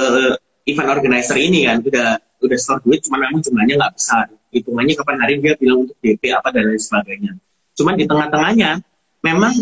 [0.67, 4.25] event organizer ini kan, udah udah store duit, cuman memang jumlahnya nggak besar.
[4.51, 7.31] Hitungannya kapan hari dia bilang untuk DP apa dan lain sebagainya.
[7.75, 8.79] Cuman di tengah-tengahnya
[9.23, 9.53] memang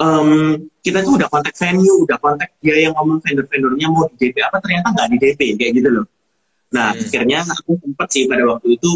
[0.00, 0.28] em,
[0.80, 4.56] kita tuh udah kontak venue, udah kontak dia yang ngomong vendor-vendornya mau di DP apa
[4.64, 6.06] ternyata nggak di DP kayak gitu loh.
[6.72, 7.02] Nah Hmm.
[7.04, 8.92] akhirnya aku sempat sih pada waktu itu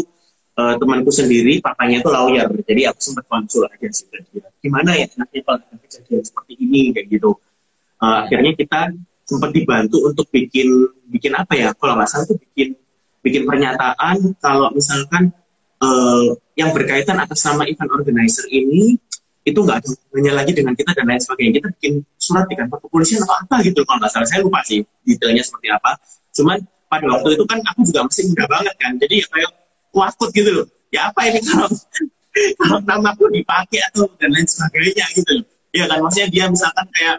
[0.55, 4.47] eh, temanku sendiri papanya tuh lawyer, jadi aku sempat konsul aja sih ke dia.
[4.63, 7.31] Gimana ya enaknya kalau ada kejadian seperti ini kayak gitu.
[8.03, 8.79] Eh, akhirnya kita
[9.25, 10.67] sempat dibantu untuk bikin
[11.11, 12.77] bikin apa ya kalau nggak salah tuh bikin
[13.25, 15.33] bikin pernyataan kalau misalkan
[15.83, 18.95] eh, yang berkaitan atas nama event organizer ini
[19.45, 21.51] itu nggak ada hubungannya lagi dengan kita dan lain sebagainya.
[21.61, 24.27] Kita bikin surat di kantor kepolisian atau apa gitu kalau nggak salah.
[24.27, 25.91] Saya lupa sih detailnya seperti apa.
[26.33, 26.57] Cuman
[26.89, 28.91] pada waktu itu kan aku juga masih muda banget kan.
[28.97, 29.51] Jadi ya kayak
[29.93, 30.67] wakut gitu loh.
[30.89, 31.69] Ya apa ini kalau
[32.59, 35.33] kalau namaku dipakai atau dan lain sebagainya gitu.
[35.77, 37.17] Ya kan maksudnya dia misalkan kayak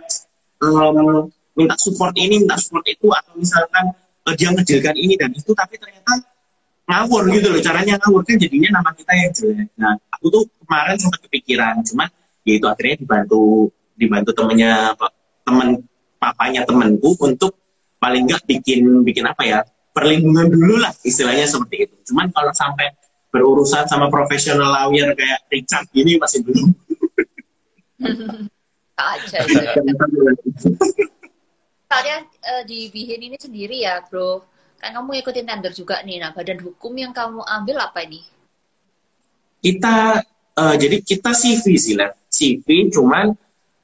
[0.67, 3.95] um, minta support ini, minta support itu atau misalkan
[4.27, 6.27] uh, dia ngejilkan ini dan itu tapi ternyata
[6.87, 9.69] ngawur gitu loh caranya ngawur kan jadinya nama kita yang jelek.
[9.79, 12.09] Nah aku tuh kemarin sempat kepikiran cuman
[12.47, 14.95] ya itu akhirnya dibantu dibantu temennya
[15.43, 15.83] temen
[16.17, 17.59] papanya temanku untuk
[17.99, 19.59] paling nggak bikin bikin apa ya
[19.91, 21.95] perlindungan dulu lah istilahnya seperti itu.
[22.13, 22.95] Cuman kalau sampai
[23.35, 26.71] berurusan sama profesional lawyer kayak Richard gini masih belum.
[28.97, 29.39] aja.
[31.87, 34.43] Kalian uh, di Bihin ini sendiri ya, bro.
[34.81, 36.21] Kan kamu ikutin tender juga nih.
[36.21, 38.21] Nah, badan hukum yang kamu ambil apa ini?
[39.61, 40.21] Kita
[40.57, 42.13] uh, jadi kita CV sih lah.
[42.37, 43.33] CV cuman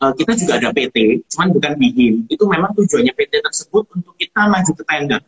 [0.02, 2.14] uh, kita juga ada PT, cuman bukan Bihin.
[2.26, 5.20] Itu memang tujuannya PT tersebut untuk kita maju ke tender.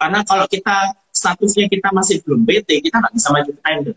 [0.00, 3.96] Karena kalau kita statusnya kita masih belum PT, kita nggak bisa maju ke tender.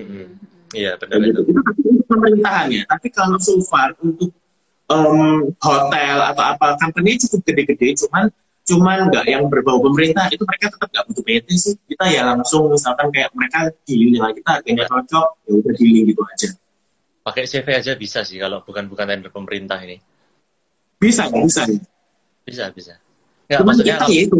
[0.00, 0.26] Mm-hmm.
[0.74, 1.40] Iya benar itu.
[1.46, 2.82] Itu pemerintahannya.
[2.88, 4.32] Tapi kalau so far untuk
[4.90, 8.32] um, hotel atau apa company cukup gede-gede, cuman
[8.66, 11.74] cuman nggak yang berbau pemerintah itu mereka tetap nggak butuh PT sih.
[11.86, 14.90] Kita ya langsung misalkan kayak mereka dealing dengan kita harganya iya.
[14.90, 16.48] cocok, ya udah dealing gitu aja.
[17.26, 19.98] Pakai CV aja bisa sih kalau bukan bukan tender pemerintah ini.
[20.94, 21.66] Bisa, bisa.
[22.46, 22.94] Bisa, bisa.
[23.50, 24.38] Ya, Cuman maksudnya kita kalau, ya itu.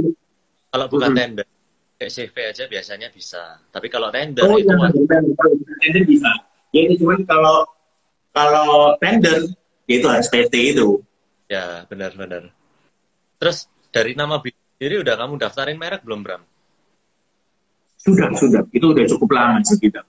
[0.71, 1.19] Kalau bukan hmm.
[1.19, 1.47] tender,
[1.99, 3.43] kayak CV aja biasanya bisa.
[3.75, 4.87] Tapi kalau tender oh, itu iya,
[5.83, 6.31] tender bisa.
[6.71, 7.67] Ya itu cuman kalau
[8.31, 9.51] kalau tender
[9.91, 11.03] ya itu harus PT itu.
[11.51, 12.55] Ya benar-benar.
[13.43, 16.43] Terus dari nama sendiri udah kamu daftarin merek belum Bram?
[17.99, 18.63] Sudah sudah.
[18.71, 20.07] Itu udah cukup lama sih kita.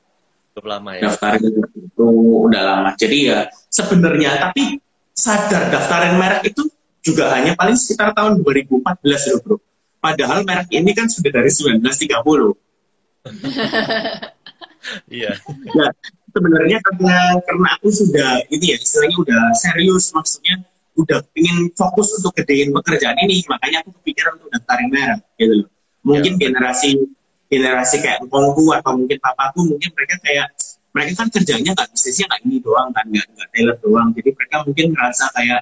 [0.53, 1.09] Cukup lama ya.
[1.09, 1.57] Daftarin
[1.97, 2.05] itu
[2.45, 2.93] udah lama.
[2.93, 4.77] Jadi ya sebenarnya tapi
[5.17, 6.69] sadar daftarin merek itu
[7.01, 8.85] juga hanya paling sekitar tahun 2014
[9.33, 9.57] loh bro
[9.97, 12.53] Padahal merek ini kan sudah dari 1930.
[15.11, 15.35] Iya.
[15.75, 15.91] nah,
[16.31, 20.63] sebenarnya karena karena aku sudah ini ya istilahnya udah serius maksudnya
[20.95, 25.69] udah ingin fokus untuk gedein pekerjaan ini makanya aku kepikiran untuk daftarin merek gitu loh.
[26.07, 26.47] Mungkin ya.
[26.47, 27.03] generasi
[27.51, 30.47] generasi kayak ngomongku atau mungkin papaku mungkin mereka kayak
[30.97, 34.55] mereka kan kerjanya nggak bisnisnya nggak ini doang kan nggak nggak tailor doang jadi mereka
[34.65, 35.61] mungkin merasa kayak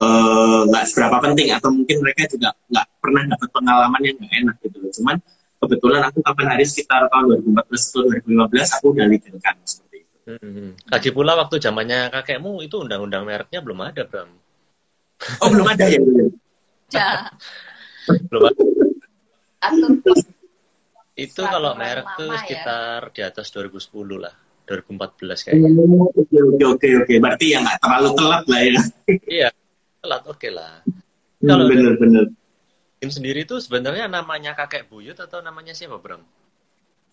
[0.00, 4.32] Eh, nggak uh, seberapa penting atau mungkin mereka juga nggak pernah dapat pengalaman yang nggak
[4.32, 4.90] enak gitu loh.
[4.96, 5.16] Cuman
[5.60, 10.16] kebetulan aku kapan hari sekitar tahun 2014 atau 2015 aku udah lidirkan seperti itu.
[10.24, 10.72] Hmm.
[10.88, 14.30] Lagi pula waktu zamannya kakekmu itu undang-undang mereknya belum ada, Bram.
[15.44, 16.00] Oh, belum ada ya?
[16.96, 17.28] Ya.
[18.08, 18.62] belum ada.
[21.12, 22.38] itu kalau merek tuh ya.
[22.40, 23.12] sekitar ya?
[23.12, 24.32] di atas 2010 lah.
[24.70, 25.68] 2014 kayaknya.
[26.14, 27.14] Oke, oke, oke, oke.
[27.18, 28.82] Berarti ya nggak terlalu telat lah ya.
[29.26, 29.48] iya,
[29.98, 30.86] telat oke okay lah.
[30.86, 32.24] Hmm, Kalau bener-bener.
[33.00, 36.22] Tim sendiri itu sebenarnya namanya kakek buyut atau namanya siapa, Bram?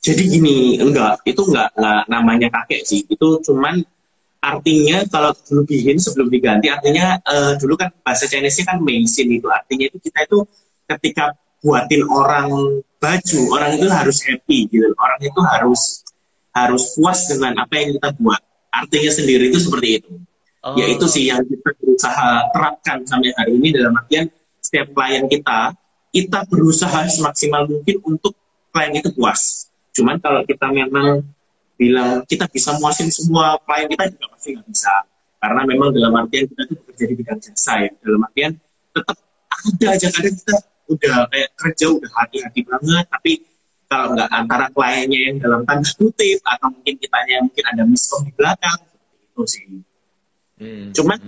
[0.04, 3.08] Jadi gini, enggak, itu enggak, enggak namanya kakek sih.
[3.08, 3.82] Itu cuman
[4.38, 9.50] artinya kalau dulu bikin sebelum diganti artinya uh, dulu kan bahasa Chinese-nya kan meisin itu
[9.50, 10.46] artinya itu kita itu
[10.86, 12.48] ketika buatin orang
[13.02, 16.06] baju orang itu harus happy gitu orang itu harus
[16.66, 18.42] harus puas dengan apa yang kita buat
[18.74, 20.12] artinya sendiri itu seperti itu
[20.68, 20.76] Oh.
[20.76, 24.28] Ya itu sih yang kita berusaha terapkan sampai hari ini dalam artian
[24.60, 25.72] setiap klien kita,
[26.12, 28.36] kita berusaha semaksimal mungkin untuk
[28.76, 29.72] klien itu puas.
[29.96, 31.24] Cuman kalau kita memang
[31.80, 34.94] bilang kita bisa muasin semua klien kita juga pasti nggak bisa.
[35.40, 37.92] Karena memang dalam artian kita itu bekerja di bidang jasa ya.
[38.04, 38.52] Dalam artian
[38.92, 39.18] tetap
[39.48, 40.56] ada aja kadang kita
[40.88, 43.32] udah kayak kerja udah hati-hati banget, tapi
[43.88, 48.32] kalau nggak antara kliennya yang dalam tanda kutip atau mungkin kitanya mungkin ada miskom di
[48.36, 49.68] belakang seperti itu sih.
[50.60, 50.88] Hmm.
[50.92, 51.20] Cuman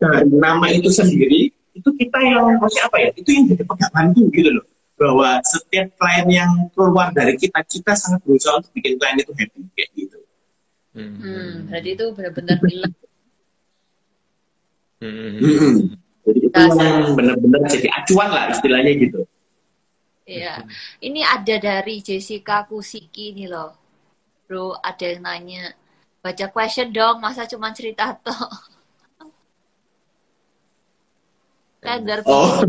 [0.00, 3.08] dari nama itu sendiri itu kita yang masih apa ya?
[3.12, 4.66] Itu yang jadi peganganku gitu loh.
[4.98, 9.60] Bahwa setiap klien yang keluar dari kita, kita sangat berusaha untuk bikin klien itu happy
[9.76, 10.18] kayak gitu.
[10.96, 12.94] Hmm, hmm berarti itu benar-benar bilang.
[14.98, 15.36] Hmm.
[15.38, 15.74] Hmm.
[16.24, 19.28] Jadi itu yang benar-benar jadi acuan lah istilahnya gitu.
[20.28, 20.60] Iya,
[21.00, 23.72] ini ada dari Jessica Kusiki nih loh,
[24.44, 24.76] bro.
[24.76, 25.72] Ada yang nanya,
[26.20, 28.36] baca question dong, masa cuma cerita toh?
[31.80, 32.60] Tender Oh.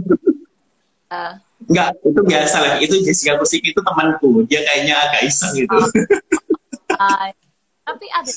[1.12, 1.36] Uh.
[1.67, 2.74] Enggak, itu biasa lah.
[2.80, 4.48] Itu Jessica Kusik itu temanku.
[4.48, 5.76] Dia kayaknya agak iseng gitu.
[5.76, 5.91] Oh.
[6.95, 7.28] Uh,
[7.91, 8.32] tapi ada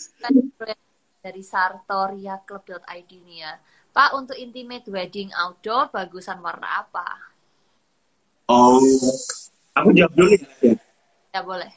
[1.22, 3.54] dari Sartoria Club.id nih ya.
[3.94, 7.31] Pak, untuk intimate wedding outdoor, bagusan warna apa?
[8.50, 8.82] Oh,
[9.76, 10.74] aku jawab dulu ya.
[11.32, 11.70] Ya, boleh.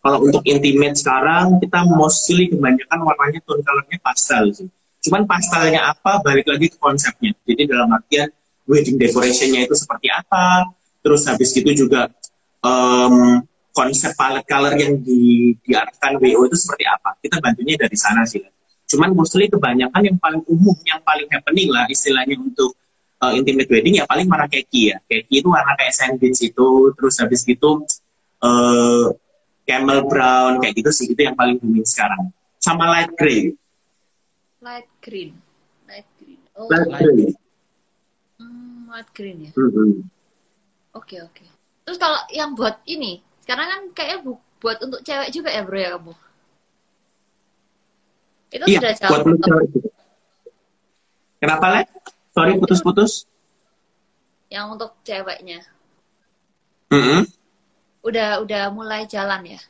[0.00, 4.68] Kalau untuk intimate sekarang, kita mostly kebanyakan warnanya tone colornya pastel sih.
[5.04, 7.36] Cuman pastelnya apa, balik lagi ke konsepnya.
[7.44, 8.28] Jadi dalam artian
[8.64, 10.72] wedding decorationnya itu seperti apa,
[11.04, 12.08] terus habis itu juga
[12.64, 17.16] um, konsep palette color yang di, diarahkan WO itu seperti apa.
[17.20, 18.40] Kita bantunya dari sana sih.
[18.88, 22.74] Cuman mostly kebanyakan yang paling umum, yang paling happening lah istilahnya untuk
[23.20, 24.96] uh, intimate wedding ya paling warna keki ya.
[25.04, 27.84] Keki itu warna kayak sandwich itu, terus habis gitu
[28.40, 29.04] uh,
[29.64, 32.32] camel brown kayak gitu sih itu yang paling booming sekarang.
[32.58, 33.54] Sama light gray.
[34.60, 35.32] Light green.
[35.88, 36.40] Light green.
[36.52, 37.00] Oh, Light light.
[37.00, 37.32] gray.
[38.36, 39.52] hmm, light green ya.
[39.56, 40.04] Mhm.
[40.92, 41.44] Oke, oke.
[41.86, 45.78] Terus kalau yang buat ini, sekarang kan kayaknya bu- buat untuk cewek juga ya, Bro
[45.78, 46.12] ya kamu?
[48.50, 49.38] Itu Iya, sudah buat jauh.
[49.40, 49.66] cewek.
[51.40, 51.80] Kenapa, Le?
[52.30, 53.26] Sorry, putus-putus.
[54.50, 55.66] Yang untuk ceweknya.
[56.90, 57.26] Mhm.
[58.02, 59.60] Udah udah mulai jalan ya?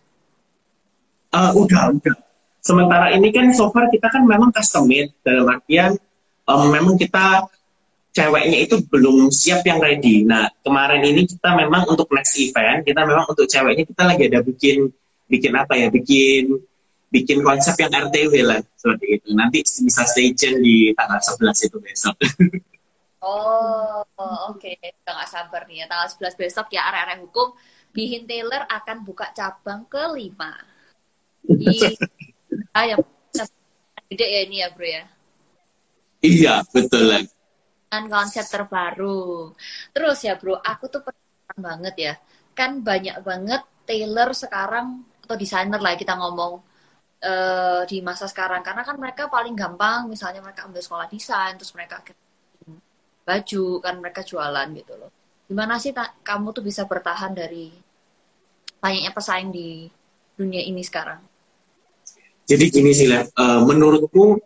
[1.31, 2.16] Eh, udah, udah.
[2.61, 5.96] Sementara ini kan so far kita kan memang custom made dalam artian
[6.44, 7.49] em, memang kita
[8.12, 10.29] ceweknya itu belum siap yang ready.
[10.29, 14.44] Nah kemarin ini kita memang untuk next event kita memang untuk ceweknya kita lagi ada
[14.44, 14.92] bikin
[15.31, 16.61] bikin apa ya bikin
[17.11, 19.29] bikin konsep yang RTW lah seperti itu.
[19.35, 22.16] Nanti bisa stay tune di tanggal 11 itu besok.
[23.20, 24.01] Oh,
[24.49, 24.81] oke.
[24.81, 25.92] Udah gak sabar nih ya.
[25.92, 27.53] Tanggal 11 besok ya area-area hukum.
[27.92, 30.57] Bihin Taylor akan buka cabang kelima.
[31.44, 31.68] Di
[32.77, 33.05] ah, yang
[34.09, 35.05] gede ya ini ya bro ya.
[36.25, 37.20] iya betul lah.
[37.92, 39.53] Dengan konsep terbaru.
[39.92, 42.14] Terus ya bro, aku tuh penasaran banget ya.
[42.57, 46.69] Kan banyak banget Taylor sekarang atau desainer lah kita ngomong
[47.20, 48.64] eh, di masa sekarang.
[48.64, 52.00] Karena kan mereka paling gampang, misalnya mereka ambil sekolah desain, terus mereka
[53.24, 55.12] baju, kan mereka jualan gitu loh.
[55.46, 55.92] Gimana sih
[56.24, 57.70] kamu tuh bisa bertahan dari
[58.80, 59.87] banyaknya pesaing di
[60.35, 61.20] dunia ini sekarang?
[62.48, 63.30] Jadi gini sih, Lev.
[63.30, 64.40] Eh, menurutku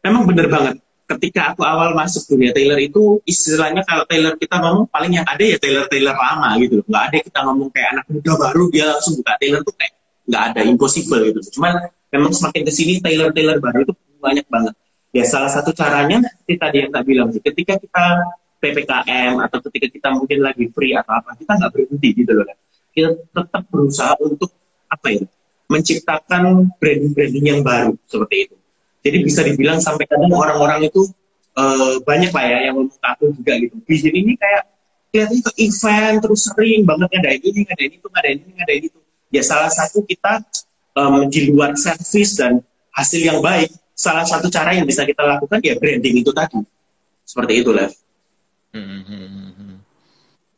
[0.00, 0.76] memang bener banget.
[1.02, 5.44] Ketika aku awal masuk dunia Taylor itu istilahnya kalau Taylor kita ngomong paling yang ada
[5.44, 6.86] ya Taylor Taylor lama gitu loh.
[6.88, 9.92] Nggak ada kita ngomong kayak anak muda baru dia langsung buka Taylor tuh kayak
[10.26, 11.58] nggak ada impossible gitu.
[11.58, 14.74] Cuman memang semakin ke sini Taylor baru itu banyak banget.
[15.12, 17.42] Ya salah satu caranya seperti tadi yang tak bilang sih.
[17.44, 18.04] Ketika kita
[18.62, 22.46] ppkm atau ketika kita mungkin lagi free atau apa kita nggak berhenti gitu loh.
[22.92, 24.50] Kita tetap berusaha untuk
[24.86, 25.24] apa ya
[25.72, 28.56] menciptakan branding-branding yang baru seperti itu.
[29.02, 31.08] Jadi bisa dibilang sampai kadang orang-orang itu
[31.58, 33.74] eh, banyak lah ya yang ngomong aku juga gitu.
[33.88, 34.62] Vision ini kayak
[35.12, 38.98] kelihatannya ke event terus sering banget ngadain ini, ngadain itu, ngadain ini, ngadain itu.
[39.32, 40.44] Ya salah satu kita
[40.92, 42.60] em, di luar service dan
[42.92, 46.60] hasil yang baik, salah satu cara yang bisa kita lakukan ya branding itu tadi.
[47.24, 47.92] Seperti itu, Lev.
[48.76, 49.76] Hmm, hmm, hmm.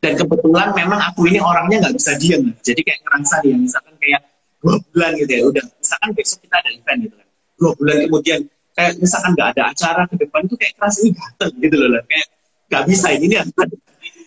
[0.03, 2.51] Dan kebetulan memang aku ini orangnya nggak bisa diam.
[2.67, 4.21] Jadi kayak ngerasa nih, misalkan kayak
[4.59, 5.65] dua bulan gitu ya, udah.
[5.79, 7.29] Misalkan besok kita ada event gitu kan.
[7.55, 8.41] Dua bulan kemudian,
[8.75, 11.89] kayak misalkan nggak ada acara ke depan itu kayak kerasa ini gatel gitu loh.
[11.95, 12.03] Lah.
[12.11, 12.27] Kayak
[12.65, 13.77] nggak bisa ini harus ada,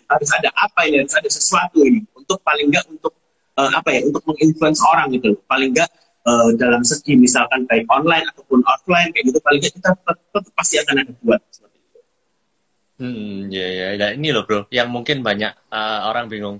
[0.08, 2.00] harus ada apa ini, harus ada sesuatu ini.
[2.16, 3.17] Untuk paling nggak untuk
[3.58, 5.34] eh, apa ya, untuk menginfluence orang gitu.
[5.50, 5.90] Paling nggak
[6.30, 10.54] eh, dalam segi misalkan baik online ataupun offline kayak gitu, paling nggak kita tetap, tetap
[10.54, 11.42] pasti akan ada buat.
[11.50, 12.00] Seperti itu.
[12.98, 14.08] Hmm, ya, ya, ya.
[14.14, 16.58] Ini loh bro, yang mungkin banyak uh, orang bingung.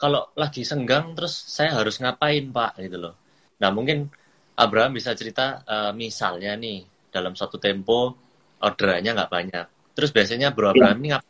[0.00, 3.14] Kalau lagi senggang, terus saya harus ngapain pak, gitu loh.
[3.60, 4.08] Nah mungkin
[4.56, 8.16] Abraham bisa cerita, uh, misalnya nih dalam satu tempo
[8.60, 9.66] orderannya nggak banyak.
[9.96, 11.28] Terus biasanya Bro Abraham ini ngapain?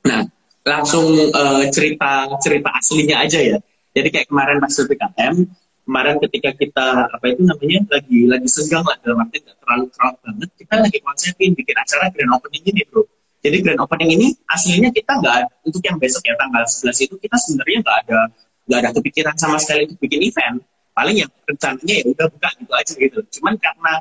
[0.00, 0.24] Nah,
[0.64, 3.58] langsung eh, cerita cerita aslinya aja ya.
[3.90, 5.34] Jadi kayak kemarin pas PPKM,
[5.88, 10.16] kemarin ketika kita apa itu namanya lagi lagi senggang lah dalam arti nggak terlalu crowd
[10.22, 13.02] banget, kita lagi konsepin bikin acara grand opening ini bro.
[13.40, 17.36] Jadi grand opening ini aslinya kita nggak untuk yang besok ya tanggal 11 itu kita
[17.40, 18.18] sebenarnya nggak ada
[18.68, 20.56] nggak ada kepikiran sama sekali untuk bikin event.
[20.94, 23.18] Paling yang rencananya ya udah buka gitu aja gitu.
[23.40, 23.92] Cuman karena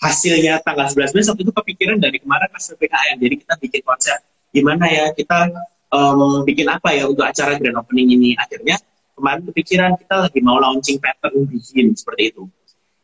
[0.00, 3.16] hasilnya tanggal 11 besok itu kepikiran dari kemarin pas PPKM.
[3.20, 4.18] Jadi kita bikin konsep
[4.54, 5.52] gimana ya kita
[5.96, 8.30] em, bikin apa ya untuk acara grand opening ini.
[8.36, 8.76] Akhirnya
[9.16, 12.44] kemarin kepikiran kita lagi mau launching pattern bikin seperti itu.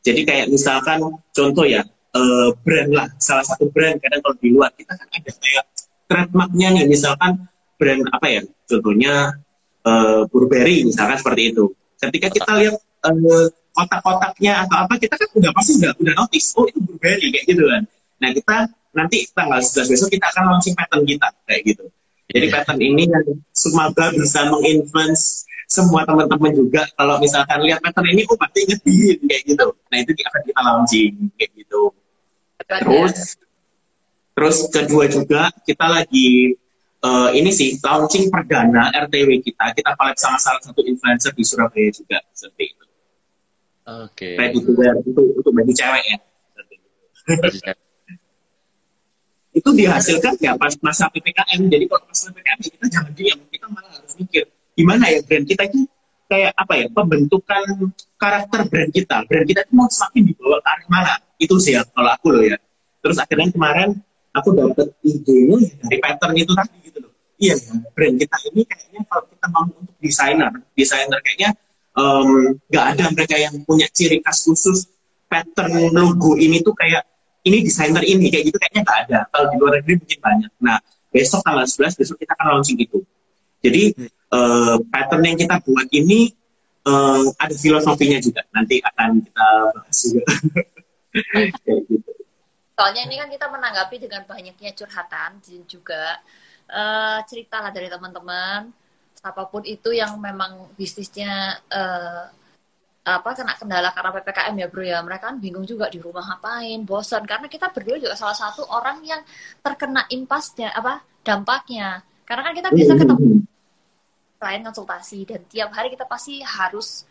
[0.04, 1.00] Jadi kayak misalkan
[1.32, 1.80] contoh ya
[2.12, 5.64] eh, brand lah, salah satu brand kadang kalau di luar kita kan ada kayak
[6.04, 7.48] trademarknya nih misalkan
[7.80, 9.14] brand apa ya contohnya
[9.88, 11.64] eh, Burberry misalkan seperti itu.
[11.96, 16.68] Ketika kita lihat eh, kotak-kotaknya atau apa kita kan udah pasti udah udah notice oh
[16.68, 17.82] itu Burberry kayak gitu kan.
[18.20, 18.56] Nah kita
[18.92, 21.84] nanti tanggal 11 besok kita akan launching pattern kita kayak gitu.
[22.32, 28.24] Jadi pattern ini yang semoga bisa menginfluence semua teman-teman juga kalau misalkan lihat pattern ini
[28.28, 29.66] oh pasti ingetin kayak gitu.
[29.88, 31.82] Nah itu akan kita launching kayak gitu.
[32.64, 33.16] Terus
[34.32, 36.56] terus kedua juga kita lagi
[37.04, 39.76] eh, ini sih launching perdana RTW kita.
[39.76, 42.84] Kita collab sama salah satu influencer di Surabaya juga seperti itu.
[43.82, 44.38] Oke.
[44.38, 46.18] Ready to wear untuk untuk baju cewek ya.
[47.28, 47.91] Seperti itu.
[49.52, 51.68] Itu dihasilkan ya pas masa PPKM.
[51.68, 55.44] Jadi kalau pas PPKM ya kita jangan diam, kita malah harus mikir gimana ya brand
[55.44, 55.84] kita itu
[56.32, 59.16] kayak apa ya pembentukan karakter brand kita.
[59.28, 61.14] Brand kita itu mau semakin dibawa ke arah mana?
[61.36, 62.56] Itu sih ya kalau aku loh ya.
[63.04, 64.00] Terus akhirnya kemarin
[64.32, 67.12] aku dapet idenya ya dari pattern itu tadi gitu loh.
[67.36, 71.50] Iya ya brand kita ini kayaknya kalau kita mau untuk desainer desainer kayaknya
[72.72, 74.88] nggak um, ada mereka yang punya ciri khas khusus
[75.28, 77.04] pattern logo ini tuh kayak
[77.42, 79.18] ini desainer ini kayak gitu kayaknya nggak ada.
[79.30, 80.50] Kalau di luar negeri mungkin banyak.
[80.62, 80.78] Nah
[81.12, 82.98] besok tanggal 11 besok kita akan launching itu.
[83.62, 83.84] Jadi
[84.34, 86.34] uh, pattern yang kita buat ini
[86.86, 88.42] uh, ada filosofinya juga.
[88.54, 90.24] Nanti akan kita bahas juga.
[91.62, 92.10] Kayak gitu.
[92.72, 96.18] Soalnya ini kan kita menanggapi dengan banyaknya curhatan dan juga.
[96.72, 98.72] Uh, cerita lah dari teman-teman
[99.22, 102.26] apa pun itu yang memang bisnisnya uh,
[103.02, 104.98] apa kena kendala karena ppkm ya bro ya.
[105.02, 107.26] Mereka kan bingung juga di rumah ngapain bosan.
[107.26, 109.20] Karena kita berdua juga salah satu orang yang
[109.58, 112.02] terkena impasnya apa dampaknya.
[112.22, 113.42] Karena kan kita bisa ketemu
[114.42, 117.06] klien konsultasi dan tiap hari kita pasti harus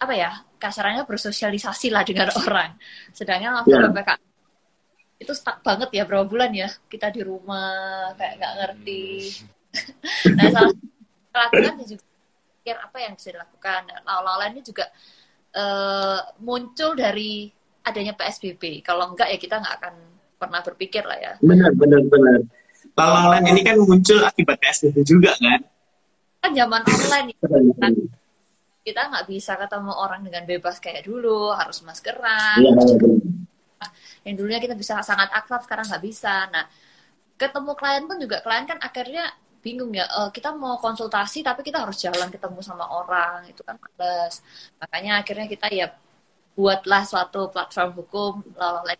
[0.00, 2.76] apa ya kasarnya bersosialisasi lah dengan orang.
[3.12, 3.88] Sedangkan waktu yeah.
[3.88, 4.20] ppkm
[5.22, 9.06] itu stuck banget ya berapa bulan ya kita di rumah kayak nggak ngerti.
[10.36, 10.68] Nah salah
[11.48, 12.04] lakukan juga
[12.60, 13.80] pikir apa yang bisa dilakukan.
[14.04, 14.84] Lalu lainnya juga
[15.56, 17.48] uh, muncul dari
[17.82, 19.94] adanya PSBB kalau enggak ya kita nggak akan
[20.38, 21.32] pernah berpikir lah ya.
[21.38, 22.38] Benar benar benar.
[22.92, 25.60] Lalu lain ini kan muncul akibat PSBB juga kan?
[26.42, 27.88] Kan zaman online ya.
[28.82, 32.74] kita nggak bisa ketemu orang dengan bebas kayak dulu harus maskeran ya,
[34.26, 36.50] yang dulunya kita bisa sangat akrab sekarang nggak bisa.
[36.50, 36.66] Nah
[37.38, 39.30] ketemu klien pun juga klien kan akhirnya
[39.62, 43.78] bingung ya uh, kita mau konsultasi tapi kita harus jalan ketemu sama orang itu kan
[43.78, 44.42] males
[44.82, 45.86] makanya akhirnya kita ya
[46.58, 48.98] buatlah suatu platform hukum lalu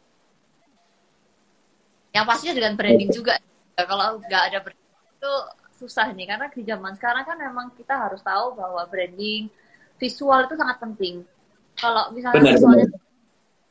[2.13, 3.41] yang pastinya dengan branding juga.
[3.73, 5.33] Kalau nggak ada branding itu
[5.81, 6.29] susah nih.
[6.29, 9.49] Karena di zaman sekarang kan memang kita harus tahu bahwa branding
[9.97, 11.25] visual itu sangat penting.
[11.73, 13.01] Kalau misalnya benar, visualnya benar.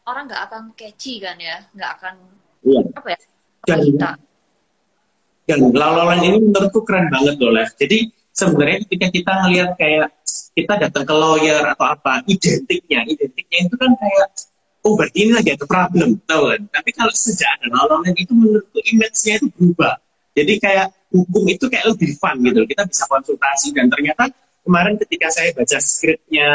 [0.10, 1.62] orang nggak akan catchy kan ya?
[1.78, 2.16] Nggak akan
[2.66, 2.82] iya.
[2.98, 3.20] apa ya?
[3.62, 4.10] Kita
[5.50, 7.72] dan lalu ini menurutku keren banget loh Les.
[7.76, 10.08] jadi sebenarnya ketika kita ngelihat kayak
[10.52, 14.28] kita datang ke lawyer atau apa identiknya identiknya itu kan kayak
[14.82, 16.62] oh berarti ini lagi ada problem tahu kan?
[16.74, 19.96] Tapi kalau sejak ada lalu itu menurutku image-nya itu berubah.
[20.32, 23.68] Jadi kayak hukum itu kayak lebih fun gitu kita bisa konsultasi.
[23.76, 24.32] Dan ternyata
[24.66, 26.50] kemarin ketika saya baca skripnya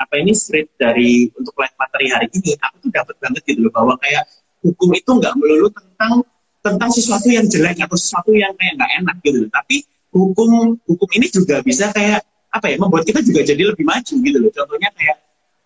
[0.00, 3.72] apa ini skrip dari untuk live materi hari ini aku tuh dapat banget gitu loh
[3.72, 4.24] bahwa kayak
[4.64, 6.24] hukum itu nggak melulu tentang
[6.58, 11.26] tentang sesuatu yang jelek atau sesuatu yang kayak nggak enak gitu tapi hukum hukum ini
[11.28, 14.52] juga bisa kayak apa ya membuat kita juga jadi lebih maju gitu loh.
[14.52, 15.16] Contohnya kayak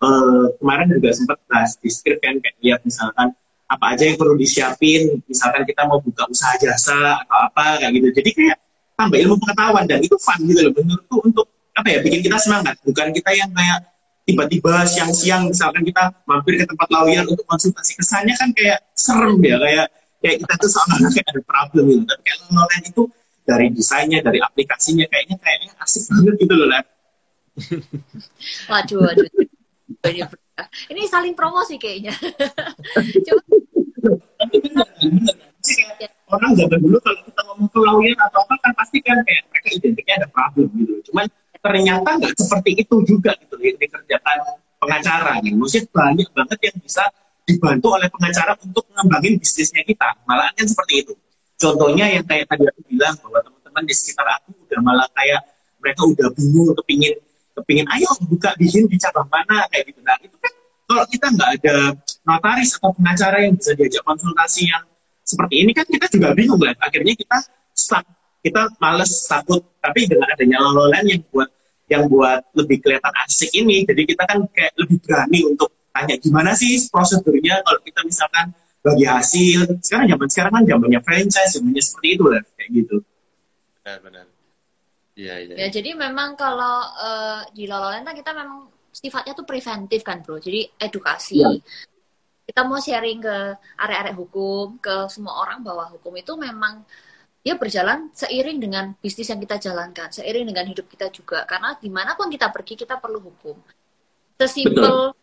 [0.03, 3.31] uh, kemarin juga sempat bahas di skrip kan kayak lihat misalkan
[3.71, 8.07] apa aja yang perlu disiapin misalkan kita mau buka usaha jasa atau apa kayak gitu.
[8.19, 8.57] Jadi kayak
[8.99, 10.73] tambah ilmu pengetahuan dan itu fun gitu loh.
[10.75, 12.75] Menurutku untuk apa ya bikin kita semangat.
[12.83, 13.79] Bukan kita yang kayak
[14.23, 17.95] tiba-tiba siang-siang misalkan kita mampir ke tempat lawyer untuk konsultasi.
[17.95, 19.87] Kesannya kan kayak serem ya kayak
[20.23, 22.03] kayak kita tuh seolah kayak ada problem gitu.
[22.07, 23.03] Tapi kayak lain itu
[23.43, 26.83] dari desainnya dari aplikasinya kayaknya kayaknya asik banget gitu loh lah
[28.71, 29.27] waduh waduh.
[30.89, 32.15] Ini saling promosi kayaknya.
[33.29, 33.43] Coba.
[36.33, 39.69] orang zaman dulu kalau kita ngomong ke lawyer atau apa kan pasti kan kayak mereka
[39.69, 41.29] identiknya ada problem gitu cuman
[41.61, 44.37] ternyata nggak seperti itu juga gitu yang dikerjakan
[44.83, 45.55] pengacara gitu.
[45.55, 47.03] Maksudnya banyak banget yang bisa
[47.43, 50.15] dibantu oleh pengacara untuk mengembangin bisnisnya kita.
[50.23, 51.13] Malah kan seperti itu.
[51.59, 55.41] Contohnya yang kayak tadi aku bilang bahwa teman-teman di sekitar aku udah malah kayak
[55.79, 57.15] mereka udah bingung kepingin
[57.53, 60.01] kepingin ayo buka bisnis di cabang mana kayak gitu.
[60.01, 60.53] Nah itu kan
[60.89, 61.75] kalau kita nggak ada
[62.27, 64.83] notaris atau pengacara yang bisa diajak konsultasi yang
[65.23, 66.75] seperti ini kan kita juga bingung lah.
[66.83, 67.37] Akhirnya kita
[67.71, 68.03] stuck
[68.43, 71.49] kita males takut tapi dengan adanya lololan yang buat
[71.87, 76.51] yang buat lebih kelihatan asik ini jadi kita kan kayak lebih berani untuk tanya gimana
[76.57, 78.51] sih prosedurnya kalau kita misalkan
[78.83, 79.79] bagi hasil?
[79.79, 82.95] Sekarang zaman sekarang kan zamannya franchise zamannya seperti itu lah kayak gitu.
[83.85, 84.25] Benar-benar
[85.13, 85.53] iya iya.
[85.55, 90.41] Ya jadi memang kalau uh, di lololan kan kita memang sifatnya tuh preventif kan bro.
[90.41, 91.41] Jadi edukasi.
[91.41, 91.53] Ya.
[92.43, 96.83] kita mau sharing ke area-area hukum ke semua orang bahwa hukum itu memang
[97.43, 101.47] dia berjalan seiring dengan bisnis yang kita jalankan, seiring dengan hidup kita juga.
[101.47, 103.55] Karena di mana pun kita pergi, kita perlu hukum.
[104.39, 105.15] Sesimpel,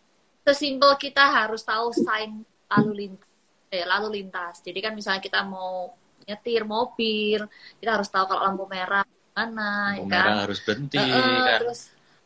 [0.51, 3.31] sesimpel kita harus tahu sign lalu lintas,
[3.71, 4.61] eh, lalu lintas.
[4.67, 5.95] Jadi kan misalnya kita mau
[6.27, 7.47] nyetir mobil,
[7.79, 10.27] kita harus tahu kalau lampu merah mana, lampu ya kan?
[10.27, 11.59] merah harus berhenti, uh, kan?
[11.63, 11.81] Terus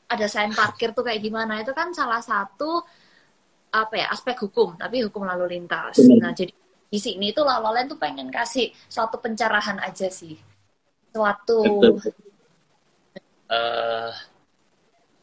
[0.09, 1.61] ada sign parkir tuh kayak gimana?
[1.61, 2.81] Itu kan salah satu
[3.75, 6.01] apa ya aspek hukum, tapi hukum lalu lintas.
[6.01, 6.55] Nah jadi
[6.95, 10.39] di sini tuh Lalolen tuh pengen kasih suatu pencerahan aja sih
[11.11, 11.63] suatu
[13.51, 14.11] eh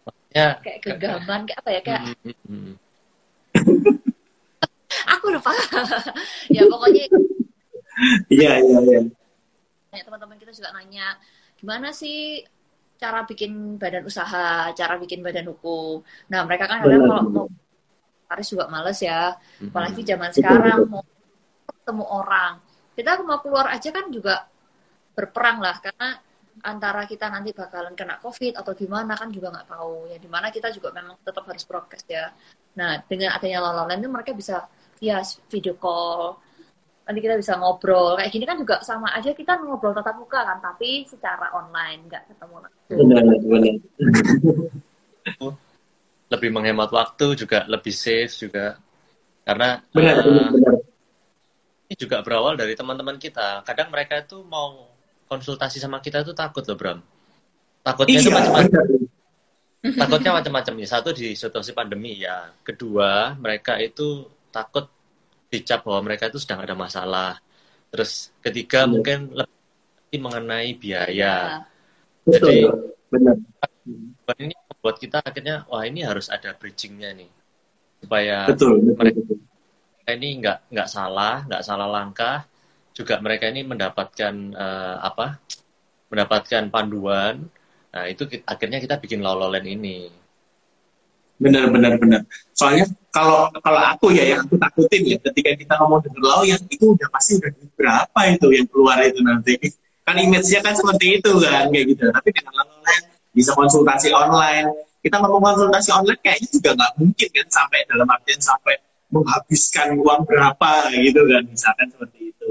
[0.04, 2.74] maksudnya kayak genggaman kayak apa ya kayak hmm, hmm.
[5.08, 5.52] Aku lupa
[6.56, 7.06] ya pokoknya
[8.32, 9.02] Iya, iya, iya.
[9.92, 11.20] banyak teman-teman kita juga nanya
[11.60, 12.42] gimana sih
[13.02, 16.06] cara bikin badan usaha cara bikin badan hukum?
[16.32, 17.48] Nah mereka kan kadang kalau mau
[18.30, 21.04] Paris juga males ya apalagi zaman sekarang mau
[21.68, 22.54] ketemu orang.
[22.96, 24.48] Kita mau keluar aja kan juga
[25.12, 26.10] berperang lah karena
[26.62, 30.08] antara kita nanti bakalan kena covid atau gimana kan juga nggak tahu.
[30.08, 32.32] Ya di mana kita juga memang tetap harus prokes ya.
[32.80, 34.70] Nah dengan adanya lololan itu mereka bisa
[35.02, 35.18] via
[35.50, 36.38] video call.
[37.10, 38.22] Nanti kita bisa ngobrol.
[38.22, 42.24] Kayak gini kan juga sama aja kita ngobrol tatap muka kan tapi secara online nggak
[42.30, 43.76] ketemu langsung Benar, benar.
[46.32, 48.78] lebih menghemat waktu juga lebih safe juga.
[49.42, 50.76] Karena Benar, eh, benar, benar.
[51.90, 53.66] ini juga berawal dari teman-teman kita.
[53.66, 54.86] Kadang mereka itu mau
[55.26, 57.00] konsultasi sama kita itu takut loh Bram.
[57.82, 58.84] Takutnya itu Iya, macam-macam
[59.98, 60.74] takutnya macam-macam.
[60.78, 62.54] Nih satu di situasi pandemi ya.
[62.62, 64.86] Kedua mereka itu takut
[65.52, 67.40] dicap bahwa mereka itu sedang ada masalah.
[67.92, 68.92] Terus ketiga Iya.
[68.92, 71.66] mungkin lebih mengenai biaya.
[72.24, 72.70] Betul, Jadi-
[73.12, 73.36] benar.
[74.22, 77.32] Dan ini membuat kita akhirnya wah ini harus ada bridgingnya nih.
[78.00, 79.38] Supaya Betul, mereka betul.
[80.08, 82.46] ini nggak nggak salah nggak salah langkah.
[82.96, 85.36] Juga mereka ini mendapatkan eh, apa?
[86.14, 87.44] Mendapatkan panduan.
[87.92, 90.08] Nah itu ki- akhirnya kita bikin lololen ini
[91.42, 92.22] Benar, benar, benar.
[92.54, 96.94] Soalnya kalau kalau aku ya yang aku takutin ya ketika kita ngomong dengan yang itu
[96.94, 99.58] udah pasti udah berapa itu yang keluar itu nanti.
[100.06, 102.04] Kan image-nya kan seperti itu kan kayak gitu.
[102.14, 104.70] Tapi dengan online bisa konsultasi online.
[105.02, 108.76] Kita ngomong konsultasi online kayaknya juga nggak mungkin kan sampai dalam artian sampai
[109.10, 112.50] menghabiskan uang berapa gitu kan misalkan seperti itu.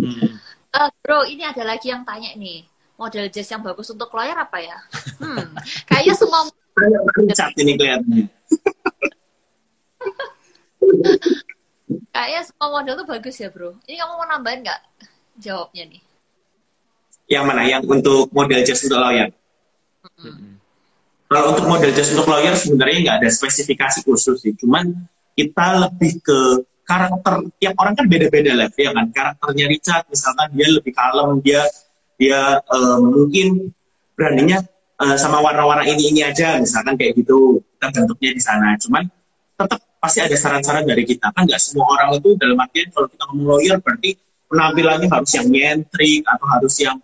[0.00, 0.40] Hmm.
[0.76, 2.64] Eh, bro ini ada lagi yang tanya nih
[3.00, 4.76] model jazz yang bagus untuk lawyer apa ya
[5.20, 5.56] hmm
[5.88, 6.44] kayaknya semua
[6.76, 8.26] Kayak Richard ini kelihatannya.
[12.12, 14.80] kayaknya semua model tuh bagus ya bro ini kamu mau nambahin nggak
[15.38, 16.02] jawabnya nih
[17.26, 17.62] Yang mana?
[17.66, 19.34] Yang untuk model just untuk lawyer.
[20.14, 20.62] Hmm.
[21.26, 24.54] Kalau untuk model just untuk lawyer sebenarnya nggak ada spesifikasi khusus sih.
[24.54, 24.94] Cuman
[25.34, 29.10] kita lebih ke karakter tiap orang kan beda-beda lah ya kan.
[29.10, 31.66] Karakternya Richard misalkan dia lebih kalem, dia
[32.14, 33.74] dia eh, mungkin
[34.14, 34.62] beraninya
[35.02, 37.60] eh, sama warna-warna ini ini aja misalkan kayak gitu.
[37.76, 38.68] Kita bentuknya di sana.
[38.80, 39.04] Cuman
[39.56, 43.22] tetap pasti ada saran-saran dari kita kan nggak semua orang itu dalam artian kalau kita
[43.32, 44.10] ngomong lawyer berarti
[44.46, 46.98] penampilannya harus yang nyentrik atau harus yang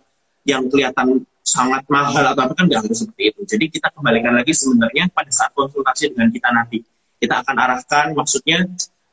[0.47, 3.41] yang kelihatan sangat mahal atau apa kan nggak harus seperti itu.
[3.43, 6.79] Jadi kita kembalikan lagi sebenarnya pada saat konsultasi dengan kita nanti
[7.19, 8.63] kita akan arahkan maksudnya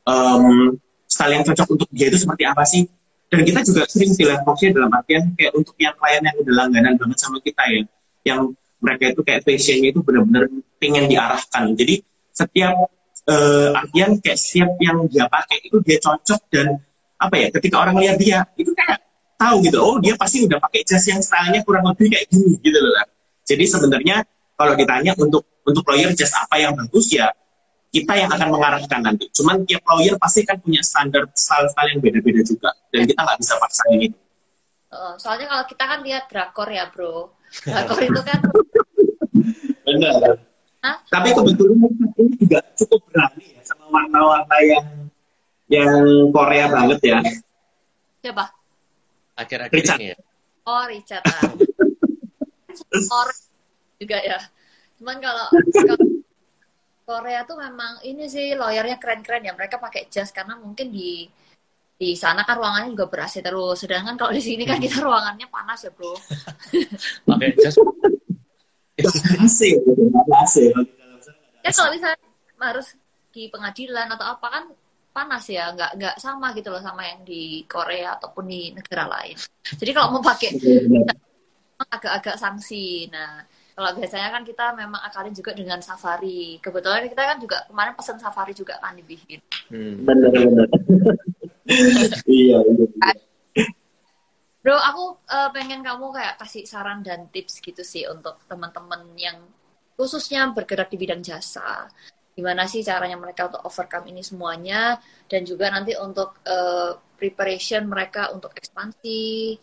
[0.06, 0.78] em,
[1.10, 2.86] style yang cocok untuk dia itu seperti apa sih.
[3.30, 4.42] Dan kita juga sering pilih
[4.74, 7.82] dalam artian kayak untuk yang klien yang udah langganan banget sama kita ya,
[8.26, 8.50] yang
[8.80, 10.44] mereka itu kayak fashionnya itu benar-benar
[10.80, 11.64] pengen diarahkan.
[11.76, 12.00] Jadi
[12.32, 12.74] setiap
[13.28, 16.80] eh, artian kayak setiap yang dia pakai itu dia cocok dan
[17.20, 18.96] apa ya ketika orang lihat dia itu kayak
[19.36, 22.80] tahu gitu oh dia pasti udah pakai jas yang stylenya kurang lebih kayak gini gitu
[22.80, 22.96] loh
[23.44, 24.16] jadi sebenarnya
[24.56, 27.28] kalau ditanya untuk untuk lawyer jas apa yang bagus ya
[27.90, 29.26] kita yang akan mengarahkan nanti.
[29.34, 33.58] Cuman tiap lawyer pasti kan punya standar style-style yang beda-beda juga dan kita nggak bisa
[33.58, 34.18] paksain itu.
[34.90, 38.40] Eh, soalnya kalau kita kan lihat drakor ya bro drakor itu kan?
[39.86, 40.38] Benar.
[40.80, 40.96] Hah?
[41.12, 44.86] tapi kebetulan ini juga cukup berani ya sama warna-warna yang
[45.68, 45.92] yang
[46.32, 47.20] Korea banget ya.
[48.24, 48.44] Siapa?
[49.36, 49.98] Akhir-akhir Richard.
[50.00, 50.16] ini ya.
[50.64, 51.24] Oh Richard.
[52.90, 53.22] Ah.
[53.22, 53.40] orang
[54.00, 54.40] juga ya.
[54.98, 55.96] Cuman kalau kalau
[57.04, 59.52] Korea tuh memang ini sih lawyernya keren-keren ya.
[59.52, 61.28] Mereka pakai jas karena mungkin di
[62.00, 65.44] di sana kan ruangannya juga ber AC terus sedangkan kalau di sini kan kita ruangannya
[65.52, 66.16] panas ya bro
[67.28, 67.76] pakai jas
[69.36, 71.76] AC gitu nggak ada AC kalau di dalam sana nggak ada ya AC.
[71.76, 72.18] kalau misalnya
[72.60, 72.86] harus
[73.30, 74.64] di pengadilan atau apa kan
[75.12, 79.36] panas ya nggak nggak sama gitu loh sama yang di Korea ataupun di negara lain
[79.76, 81.16] jadi kalau mau pakai Benar.
[81.88, 83.08] agak-agak sanksi.
[83.08, 83.40] Nah,
[83.72, 86.60] kalau biasanya kan kita memang akalin juga dengan safari.
[86.60, 89.40] Kebetulan kita kan juga kemarin pesan safari juga kan dibikin.
[89.72, 90.04] Hmm.
[90.04, 90.68] benar benar
[91.70, 93.12] iya iya iya.
[94.60, 99.40] Bro, aku eh, pengen kamu kayak kasih saran dan tips gitu sih untuk teman-teman yang
[99.96, 101.88] khususnya bergerak di bidang jasa.
[102.36, 105.00] Gimana sih caranya mereka untuk overcome ini semuanya
[105.32, 109.56] dan juga nanti untuk eh, preparation mereka untuk ekspansi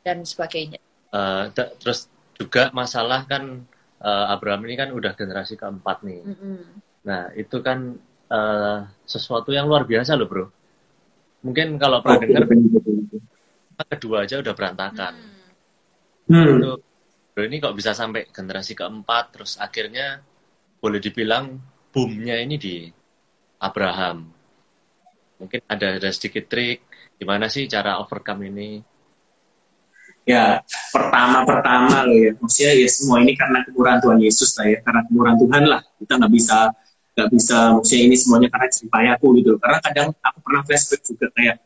[0.00, 0.80] dan sebagainya.
[1.12, 3.60] Eh, da- terus juga masalah kan
[4.00, 6.24] eh, Abraham ini kan udah generasi keempat nih.
[6.24, 6.80] Mm-mm.
[7.04, 7.92] Nah itu kan
[8.32, 10.46] eh, sesuatu yang luar biasa loh bro.
[11.40, 12.44] Mungkin kalau pernah dengar
[13.88, 15.14] kedua aja udah berantakan.
[16.28, 16.78] Hmm.
[17.32, 20.20] Bro ini kok bisa sampai generasi keempat terus akhirnya
[20.82, 21.56] boleh dibilang
[21.88, 22.76] boomnya ini di
[23.62, 24.28] Abraham.
[25.40, 26.84] Mungkin ada ada sedikit trik
[27.16, 28.70] gimana sih cara overcome ini?
[30.28, 30.60] Ya
[30.92, 32.32] pertama-pertama loh ya.
[32.36, 35.82] Maksudnya ya semua ini karena kemurahan Tuhan Yesus lah ya karena kemurahan Tuhan lah.
[35.96, 36.58] Kita nggak bisa
[37.16, 39.50] nggak bisa maksudnya ini semuanya karena cerita aku gitu.
[39.58, 41.56] Karena kadang aku pernah flashback juga kayak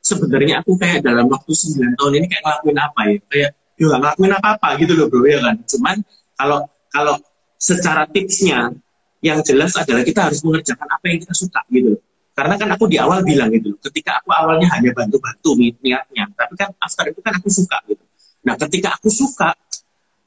[0.00, 3.16] sebenarnya aku kayak dalam waktu 9 tahun ini kayak ngelakuin apa ya?
[3.28, 5.56] Kayak ya nggak ngelakuin apa-apa gitu loh bro ya kan?
[5.64, 5.96] Cuman
[6.36, 6.58] kalau
[6.90, 7.14] kalau
[7.60, 8.72] secara tipsnya
[9.20, 12.00] yang jelas adalah kita harus mengerjakan apa yang kita suka gitu
[12.32, 16.72] karena kan aku di awal bilang gitu ketika aku awalnya hanya bantu-bantu niatnya tapi kan
[16.80, 18.00] after itu kan aku suka gitu.
[18.48, 19.52] Nah ketika aku suka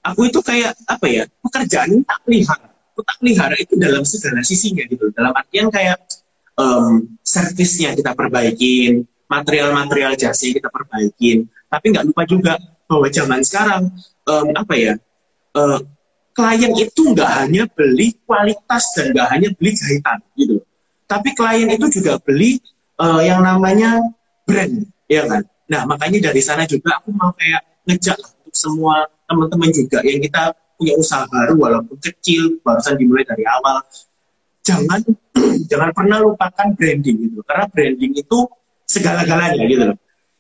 [0.06, 4.86] aku itu kayak apa ya pekerjaan ini tak pelihara aku pelihara itu dalam segala sisinya
[4.86, 5.10] gitu.
[5.10, 5.98] Dalam artian kayak
[6.54, 11.50] um, servisnya kita perbaikin material-material jasa kita perbaikin.
[11.68, 12.54] Tapi nggak lupa juga
[12.86, 13.90] bahwa zaman sekarang
[14.30, 14.94] um, apa ya
[15.58, 15.82] uh,
[16.38, 20.62] klien itu nggak hanya beli kualitas dan nggak hanya beli jahitan gitu.
[21.10, 22.62] Tapi klien itu juga beli
[23.02, 23.98] uh, yang namanya
[24.46, 25.42] brand, ya kan?
[25.70, 30.54] Nah, makanya dari sana juga aku mau kayak ngejak untuk semua teman-teman juga yang kita
[30.78, 33.82] punya usaha baru walaupun kecil, barusan dimulai dari awal.
[34.64, 35.02] Jangan
[35.72, 37.40] jangan pernah lupakan branding gitu.
[37.46, 38.40] Karena branding itu
[38.88, 39.98] segala-galanya gitu loh.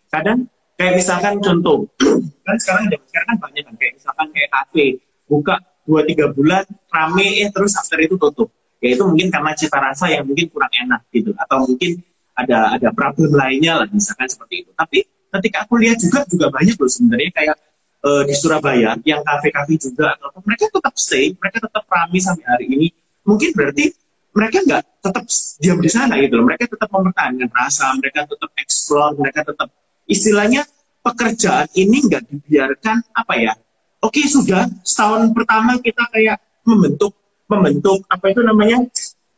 [0.09, 1.87] Kadang kayak misalkan contoh,
[2.45, 4.85] kan sekarang sekarang kan banyak kan kayak misalkan kayak kafe
[5.27, 8.47] buka dua tiga bulan rame eh terus after itu tutup
[8.79, 11.99] ya itu mungkin karena cita rasa yang mungkin kurang enak gitu atau mungkin
[12.35, 15.07] ada ada problem lainnya lah misalkan seperti itu tapi
[15.39, 17.55] ketika aku lihat juga juga banyak loh sebenarnya kayak
[18.03, 22.65] uh, di Surabaya yang kafe-kafe juga atau mereka tetap stay mereka tetap ramai sampai hari
[22.69, 22.87] ini.
[23.23, 23.95] Mungkin berarti
[24.33, 25.23] mereka nggak tetap
[25.63, 26.45] diam di sana gitu loh.
[26.45, 29.69] Mereka tetap mempertahankan rasa mereka tetap explore mereka tetap
[30.05, 30.67] istilahnya
[31.03, 33.53] pekerjaan ini nggak dibiarkan apa ya
[33.99, 37.11] oke sudah setahun pertama kita kayak membentuk
[37.47, 38.87] membentuk apa itu namanya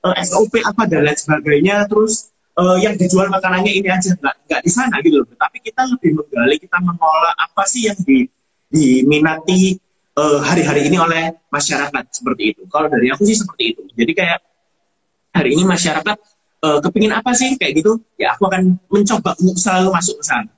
[0.06, 4.36] uh, eh, SOP apa dan lain sebagainya terus uh, yang dijual makanannya ini aja nggak
[4.46, 5.28] nggak di sana gitu loh.
[5.34, 8.30] Tapi kita lebih menggali kita mengolah apa sih yang di
[8.76, 9.80] diminati
[10.20, 12.04] uh, hari-hari ini oleh masyarakat.
[12.12, 12.62] Seperti itu.
[12.68, 13.82] Kalau dari aku sih seperti itu.
[13.96, 14.40] Jadi kayak
[15.32, 16.18] hari ini masyarakat
[16.68, 17.56] uh, kepingin apa sih?
[17.56, 18.04] Kayak gitu.
[18.20, 20.52] Ya aku akan mencoba untuk selalu masuk ke sana.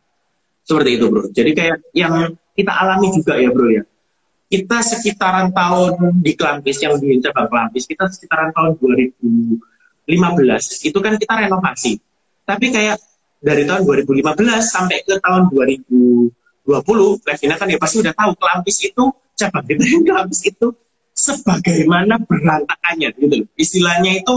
[0.65, 1.29] Seperti itu bro.
[1.29, 3.83] Jadi kayak yang kita alami juga ya bro ya.
[4.47, 9.59] Kita sekitaran tahun di Klampis yang di cabang Klampis kita sekitaran tahun 2015
[10.87, 11.99] itu kan kita renovasi.
[12.47, 12.95] Tapi kayak
[13.43, 14.23] dari tahun 2015
[14.63, 15.51] sampai ke tahun
[16.67, 19.03] 2020 Levina kan ya pasti udah tahu Klampis itu
[19.39, 20.67] cabang yang Klampis itu
[21.15, 23.47] sebagaimana berantakannya gitu loh.
[23.55, 24.35] Istilahnya itu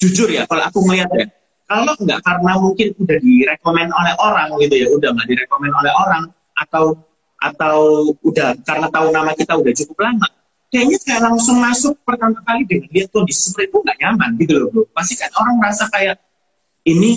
[0.00, 1.26] jujur ya kalau aku melihat ya
[1.68, 6.24] kalau nggak karena mungkin udah direkomend oleh orang gitu ya udah nggak direkomend oleh orang
[6.56, 6.96] atau
[7.38, 7.78] atau
[8.24, 10.26] udah karena tahu nama kita udah cukup lama
[10.74, 14.86] kayaknya kayak langsung masuk pertama kali dengan lihat kondisi seperti itu nggak nyaman gitu loh
[14.90, 16.18] pasti kan orang merasa kayak
[16.88, 17.12] ini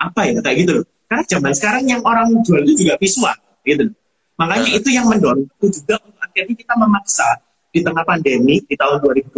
[0.00, 0.40] apa ya?
[0.44, 0.86] Kayak gitu loh.
[1.08, 3.90] Karena zaman sekarang yang orang jual itu juga visual gitu
[4.38, 7.28] makanya itu yang mendorong aku juga untuk akhirnya kita memaksa
[7.74, 9.34] di tengah pandemi di tahun 2020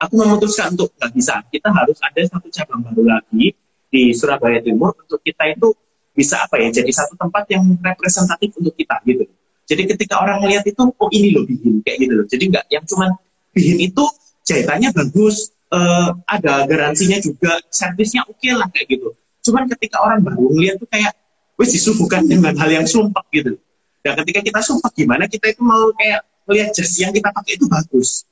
[0.00, 3.56] aku memutuskan untuk nggak bisa kita harus ada satu cabang baru lagi
[3.90, 5.74] di Surabaya Timur untuk kita itu
[6.14, 9.26] bisa apa ya jadi satu tempat yang representatif untuk kita gitu
[9.70, 12.26] jadi ketika orang melihat itu, oh ini loh bihin kayak gitu loh.
[12.26, 13.14] Jadi nggak yang cuman
[13.54, 14.04] bihin itu
[14.42, 19.14] jahitannya bagus, uh, ada garansinya juga, servisnya oke okay lah kayak gitu.
[19.46, 21.14] Cuman ketika orang baru melihat tuh kayak,
[21.60, 23.60] wes disuguhkan dengan hal yang sumpah gitu.
[24.00, 27.68] Dan ketika kita sumpah gimana kita itu mau kayak melihat jas yang kita pakai itu
[27.68, 28.24] bagus.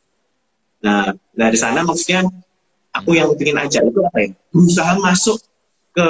[0.81, 2.24] Nah dari sana maksudnya
[2.97, 4.31] aku yang ingin aja itu apa ya?
[4.49, 5.37] Berusaha masuk
[5.93, 6.09] ke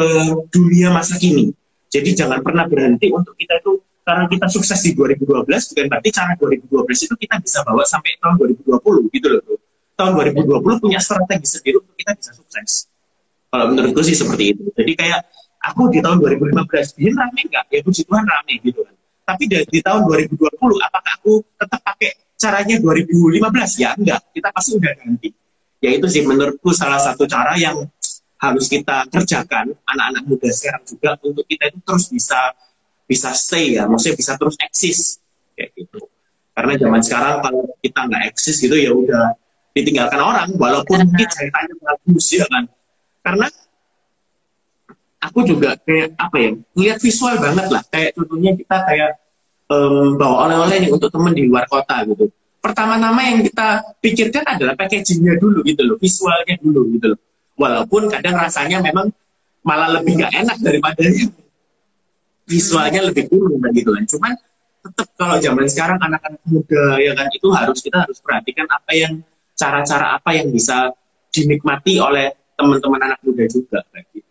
[0.54, 1.50] dunia masa kini.
[1.90, 6.32] Jadi jangan pernah berhenti untuk kita itu karena kita sukses di 2012 bukan berarti cara
[6.40, 6.72] 2012
[7.04, 9.60] itu kita bisa bawa sampai tahun 2020 gitu loh
[10.00, 12.88] tahun 2020 punya strategi sendiri untuk kita bisa sukses
[13.52, 15.20] kalau menurutku sih seperti itu jadi kayak
[15.62, 17.64] aku di tahun 2015 bikin rame nggak?
[17.70, 18.94] Ya puji Tuhan rame gitu kan.
[19.28, 24.20] Tapi di, di tahun 2020 apakah aku tetap pakai caranya 2015 ya enggak.
[24.32, 25.28] Kita pasti udah ganti.
[25.78, 27.86] Ya itu sih menurutku salah satu cara yang
[28.38, 32.40] harus kita kerjakan anak-anak muda sekarang juga untuk kita itu terus bisa
[33.08, 35.18] bisa stay ya, maksudnya bisa terus eksis.
[35.58, 36.00] Kayak gitu.
[36.54, 39.34] Karena zaman sekarang kalau kita nggak eksis gitu ya udah
[39.74, 42.64] ditinggalkan orang, walaupun mungkin ceritanya bagus ya kan.
[43.22, 43.46] Karena
[45.18, 47.82] aku juga kayak apa ya, lihat visual banget lah.
[47.90, 49.10] Kayak contohnya kita kayak
[49.70, 52.30] um, bawa oleh-oleh nih untuk temen di luar kota gitu.
[52.58, 57.20] Pertama-tama yang kita pikirkan adalah packagingnya dulu gitu loh, visualnya dulu gitu loh.
[57.58, 59.10] Walaupun kadang rasanya memang
[59.62, 61.02] malah lebih nggak enak daripada
[62.48, 64.04] visualnya lebih kurang gitu kan.
[64.08, 64.32] Cuman
[64.78, 69.20] tetap kalau zaman sekarang anak-anak muda ya kan itu harus kita harus perhatikan apa yang
[69.58, 70.94] cara-cara apa yang bisa
[71.34, 74.27] dinikmati oleh teman-teman anak muda juga kayak gitu.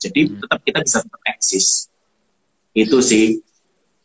[0.00, 0.40] Jadi Hmm.
[0.40, 1.66] tetap kita bisa tetap eksis.
[2.72, 3.40] Itu sih.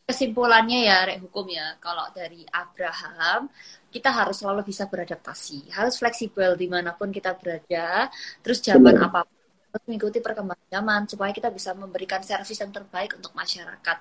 [0.05, 3.49] kesimpulannya ya rek hukum ya kalau dari Abraham
[3.89, 8.13] kita harus selalu bisa beradaptasi harus fleksibel di mana pun kita berada
[8.45, 9.09] terus zaman Benar.
[9.09, 9.33] apa pun
[9.73, 13.97] harus mengikuti perkembangan zaman supaya kita bisa memberikan servis yang terbaik untuk masyarakat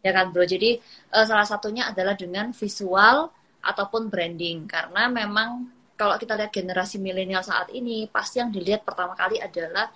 [0.00, 0.80] ya kan bro jadi
[1.12, 3.28] eh, salah satunya adalah dengan visual
[3.60, 5.68] ataupun branding karena memang
[6.00, 9.92] kalau kita lihat generasi milenial saat ini pasti yang dilihat pertama kali adalah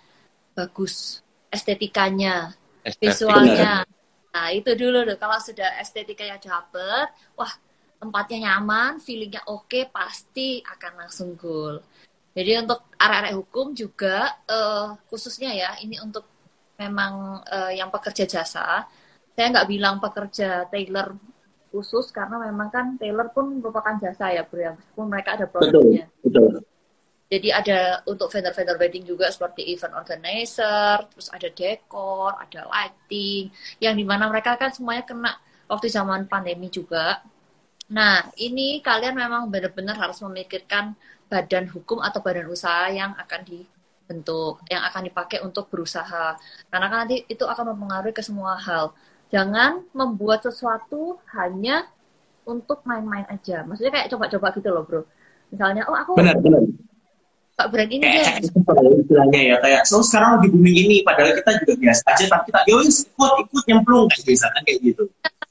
[0.52, 3.14] bagus estetikanya Estetik.
[3.14, 3.82] visualnya.
[4.36, 5.16] Nah, itu dulu tuh.
[5.16, 7.52] Kalau sudah estetikanya dapet, wah
[7.96, 11.80] tempatnya nyaman, feelingnya oke, pasti akan langsung goal.
[12.36, 16.28] Jadi untuk area-area hukum juga eh, khususnya ya, ini untuk
[16.76, 18.84] memang eh, yang pekerja jasa.
[19.32, 21.16] Saya nggak bilang pekerja tailor
[21.72, 24.60] khusus karena memang kan tailor pun merupakan jasa ya, bro.
[24.60, 24.70] Ya.
[24.76, 26.04] Meskipun mereka ada Betul, produknya.
[26.20, 26.60] betul.
[27.26, 33.50] Jadi ada untuk vendor-vendor wedding juga seperti event organizer, terus ada dekor, ada lighting,
[33.82, 35.32] yang di mana mereka kan semuanya kena
[35.66, 37.18] waktu zaman pandemi juga.
[37.90, 40.94] Nah, ini kalian memang benar-benar harus memikirkan
[41.26, 46.38] badan hukum atau badan usaha yang akan dibentuk, yang akan dipakai untuk berusaha.
[46.70, 48.94] Karena kan nanti itu akan mempengaruhi ke semua hal.
[49.34, 51.90] Jangan membuat sesuatu hanya
[52.46, 53.66] untuk main-main aja.
[53.66, 55.02] Maksudnya kayak coba-coba gitu loh, bro.
[55.50, 56.62] Misalnya, oh aku Benar, benar.
[57.56, 58.24] Pak brand ini Kayak deh.
[58.28, 62.02] kayak itu kalau istilahnya ya kayak so sekarang lagi booming ini padahal kita juga biasa
[62.12, 65.04] aja tapi kita yo ikut ikut nyemplung kayak misalkan kayak gitu.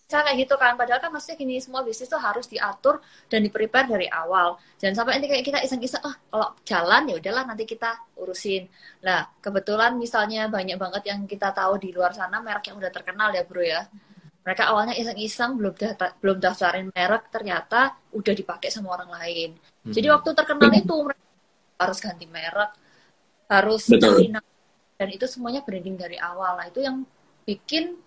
[0.05, 0.77] Kayak gitu kan.
[0.77, 4.55] Padahal kan maksudnya gini, semua bisnis tuh harus diatur dan di-prepare dari awal.
[4.79, 8.69] Jangan sampai nanti kayak kita iseng-iseng, ah kalau jalan ya udahlah nanti kita urusin.
[9.03, 13.33] Nah, kebetulan misalnya banyak banget yang kita tahu di luar sana merek yang udah terkenal
[13.33, 13.81] ya bro ya.
[14.45, 19.57] Mereka awalnya iseng-iseng belum daftar, belum daftarin merek, ternyata udah dipakai sama orang lain.
[19.83, 20.15] Jadi Hmm.
[20.15, 21.24] waktu terkenal itu mereka
[21.75, 22.71] harus ganti merek,
[23.51, 24.31] harus cari
[24.95, 26.55] dan itu semuanya branding dari awal.
[26.55, 27.03] Nah, itu yang
[27.43, 27.99] bikin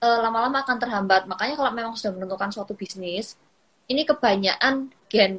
[0.00, 1.28] eh, lama-lama akan terhambat.
[1.28, 3.36] Makanya kalau memang sudah menentukan suatu bisnis,
[3.88, 5.36] ini kebanyakan Gen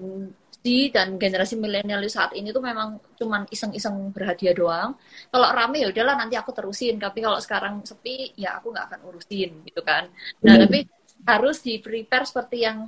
[0.66, 4.98] Z dan generasi milenial saat ini tuh memang cuman iseng-iseng berhadiah doang.
[5.30, 7.02] Kalau rame ya udahlah nanti aku terusin.
[7.02, 10.10] Tapi kalau sekarang sepi ya aku nggak akan urusin gitu kan.
[10.46, 10.70] Nah Benar.
[10.70, 10.80] tapi
[11.26, 12.86] harus di prepare seperti yang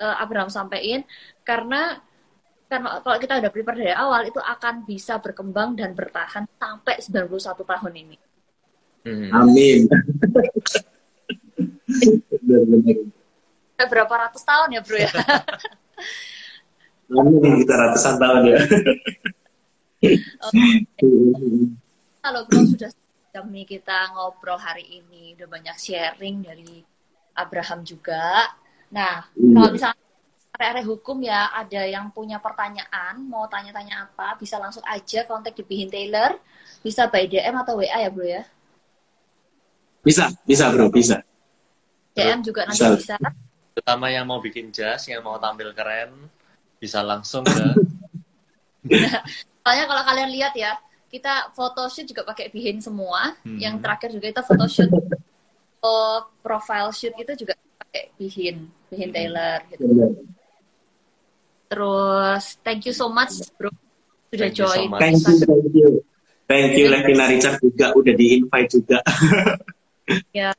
[0.00, 1.04] eh, Abraham sampaikan
[1.44, 2.00] karena
[2.66, 7.62] karena kalau kita udah prepare dari awal itu akan bisa berkembang dan bertahan sampai 91
[7.62, 8.18] tahun ini.
[9.06, 9.30] Hmm.
[9.30, 9.86] Amin.
[13.78, 15.10] Berapa ratus tahun ya bro ya?
[17.22, 18.58] Amin kita ratusan tahun ya.
[22.18, 22.90] Kalau bro sudah
[23.30, 26.82] jam nih kita ngobrol hari ini udah banyak sharing dari
[27.38, 28.58] Abraham juga.
[28.90, 30.05] Nah kalau misalnya
[30.58, 35.62] area hukum ya ada yang punya pertanyaan mau tanya-tanya apa bisa langsung aja kontak di
[35.62, 36.36] Bihin Taylor
[36.80, 38.42] bisa by DM atau WA ya bro ya
[40.06, 41.18] Bisa, bisa bro, bisa.
[42.14, 42.94] DM juga nanti Bisa.
[42.94, 43.16] bisa
[43.76, 46.30] Terutama yang mau bikin jas, yang mau tampil keren,
[46.80, 47.60] bisa langsung ke
[49.60, 50.78] soalnya kalau kalian lihat ya
[51.10, 53.58] kita photoshoot juga pakai Bihin semua Hmm.
[53.58, 54.90] yang terakhir juga kita photoshoot
[55.82, 59.84] oh, profile shoot itu juga pakai Bihin Bihin Taylor gitu.
[61.66, 63.70] Terus thank you so much bro
[64.30, 65.00] sudah Thank you so join much.
[65.00, 65.88] Thank you, thank you.
[66.46, 68.98] Thank you Levina Richard juga udah di-invite juga.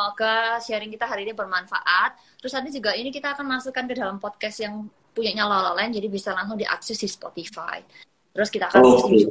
[0.00, 2.16] Semoga sharing kita hari ini bermanfaat.
[2.40, 6.32] Terus nanti juga ini kita akan masukkan ke dalam podcast yang punyanya Lololand, jadi bisa
[6.32, 7.84] langsung diakses di Spotify.
[8.32, 9.28] Terus kita akan juga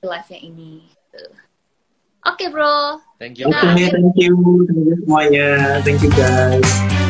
[0.00, 0.72] di live-nya ini.
[2.24, 3.52] Oke bro, Thank you.
[3.52, 4.32] Oke, thank you.
[4.64, 5.48] Thank you semuanya.
[5.84, 7.03] Thank you guys.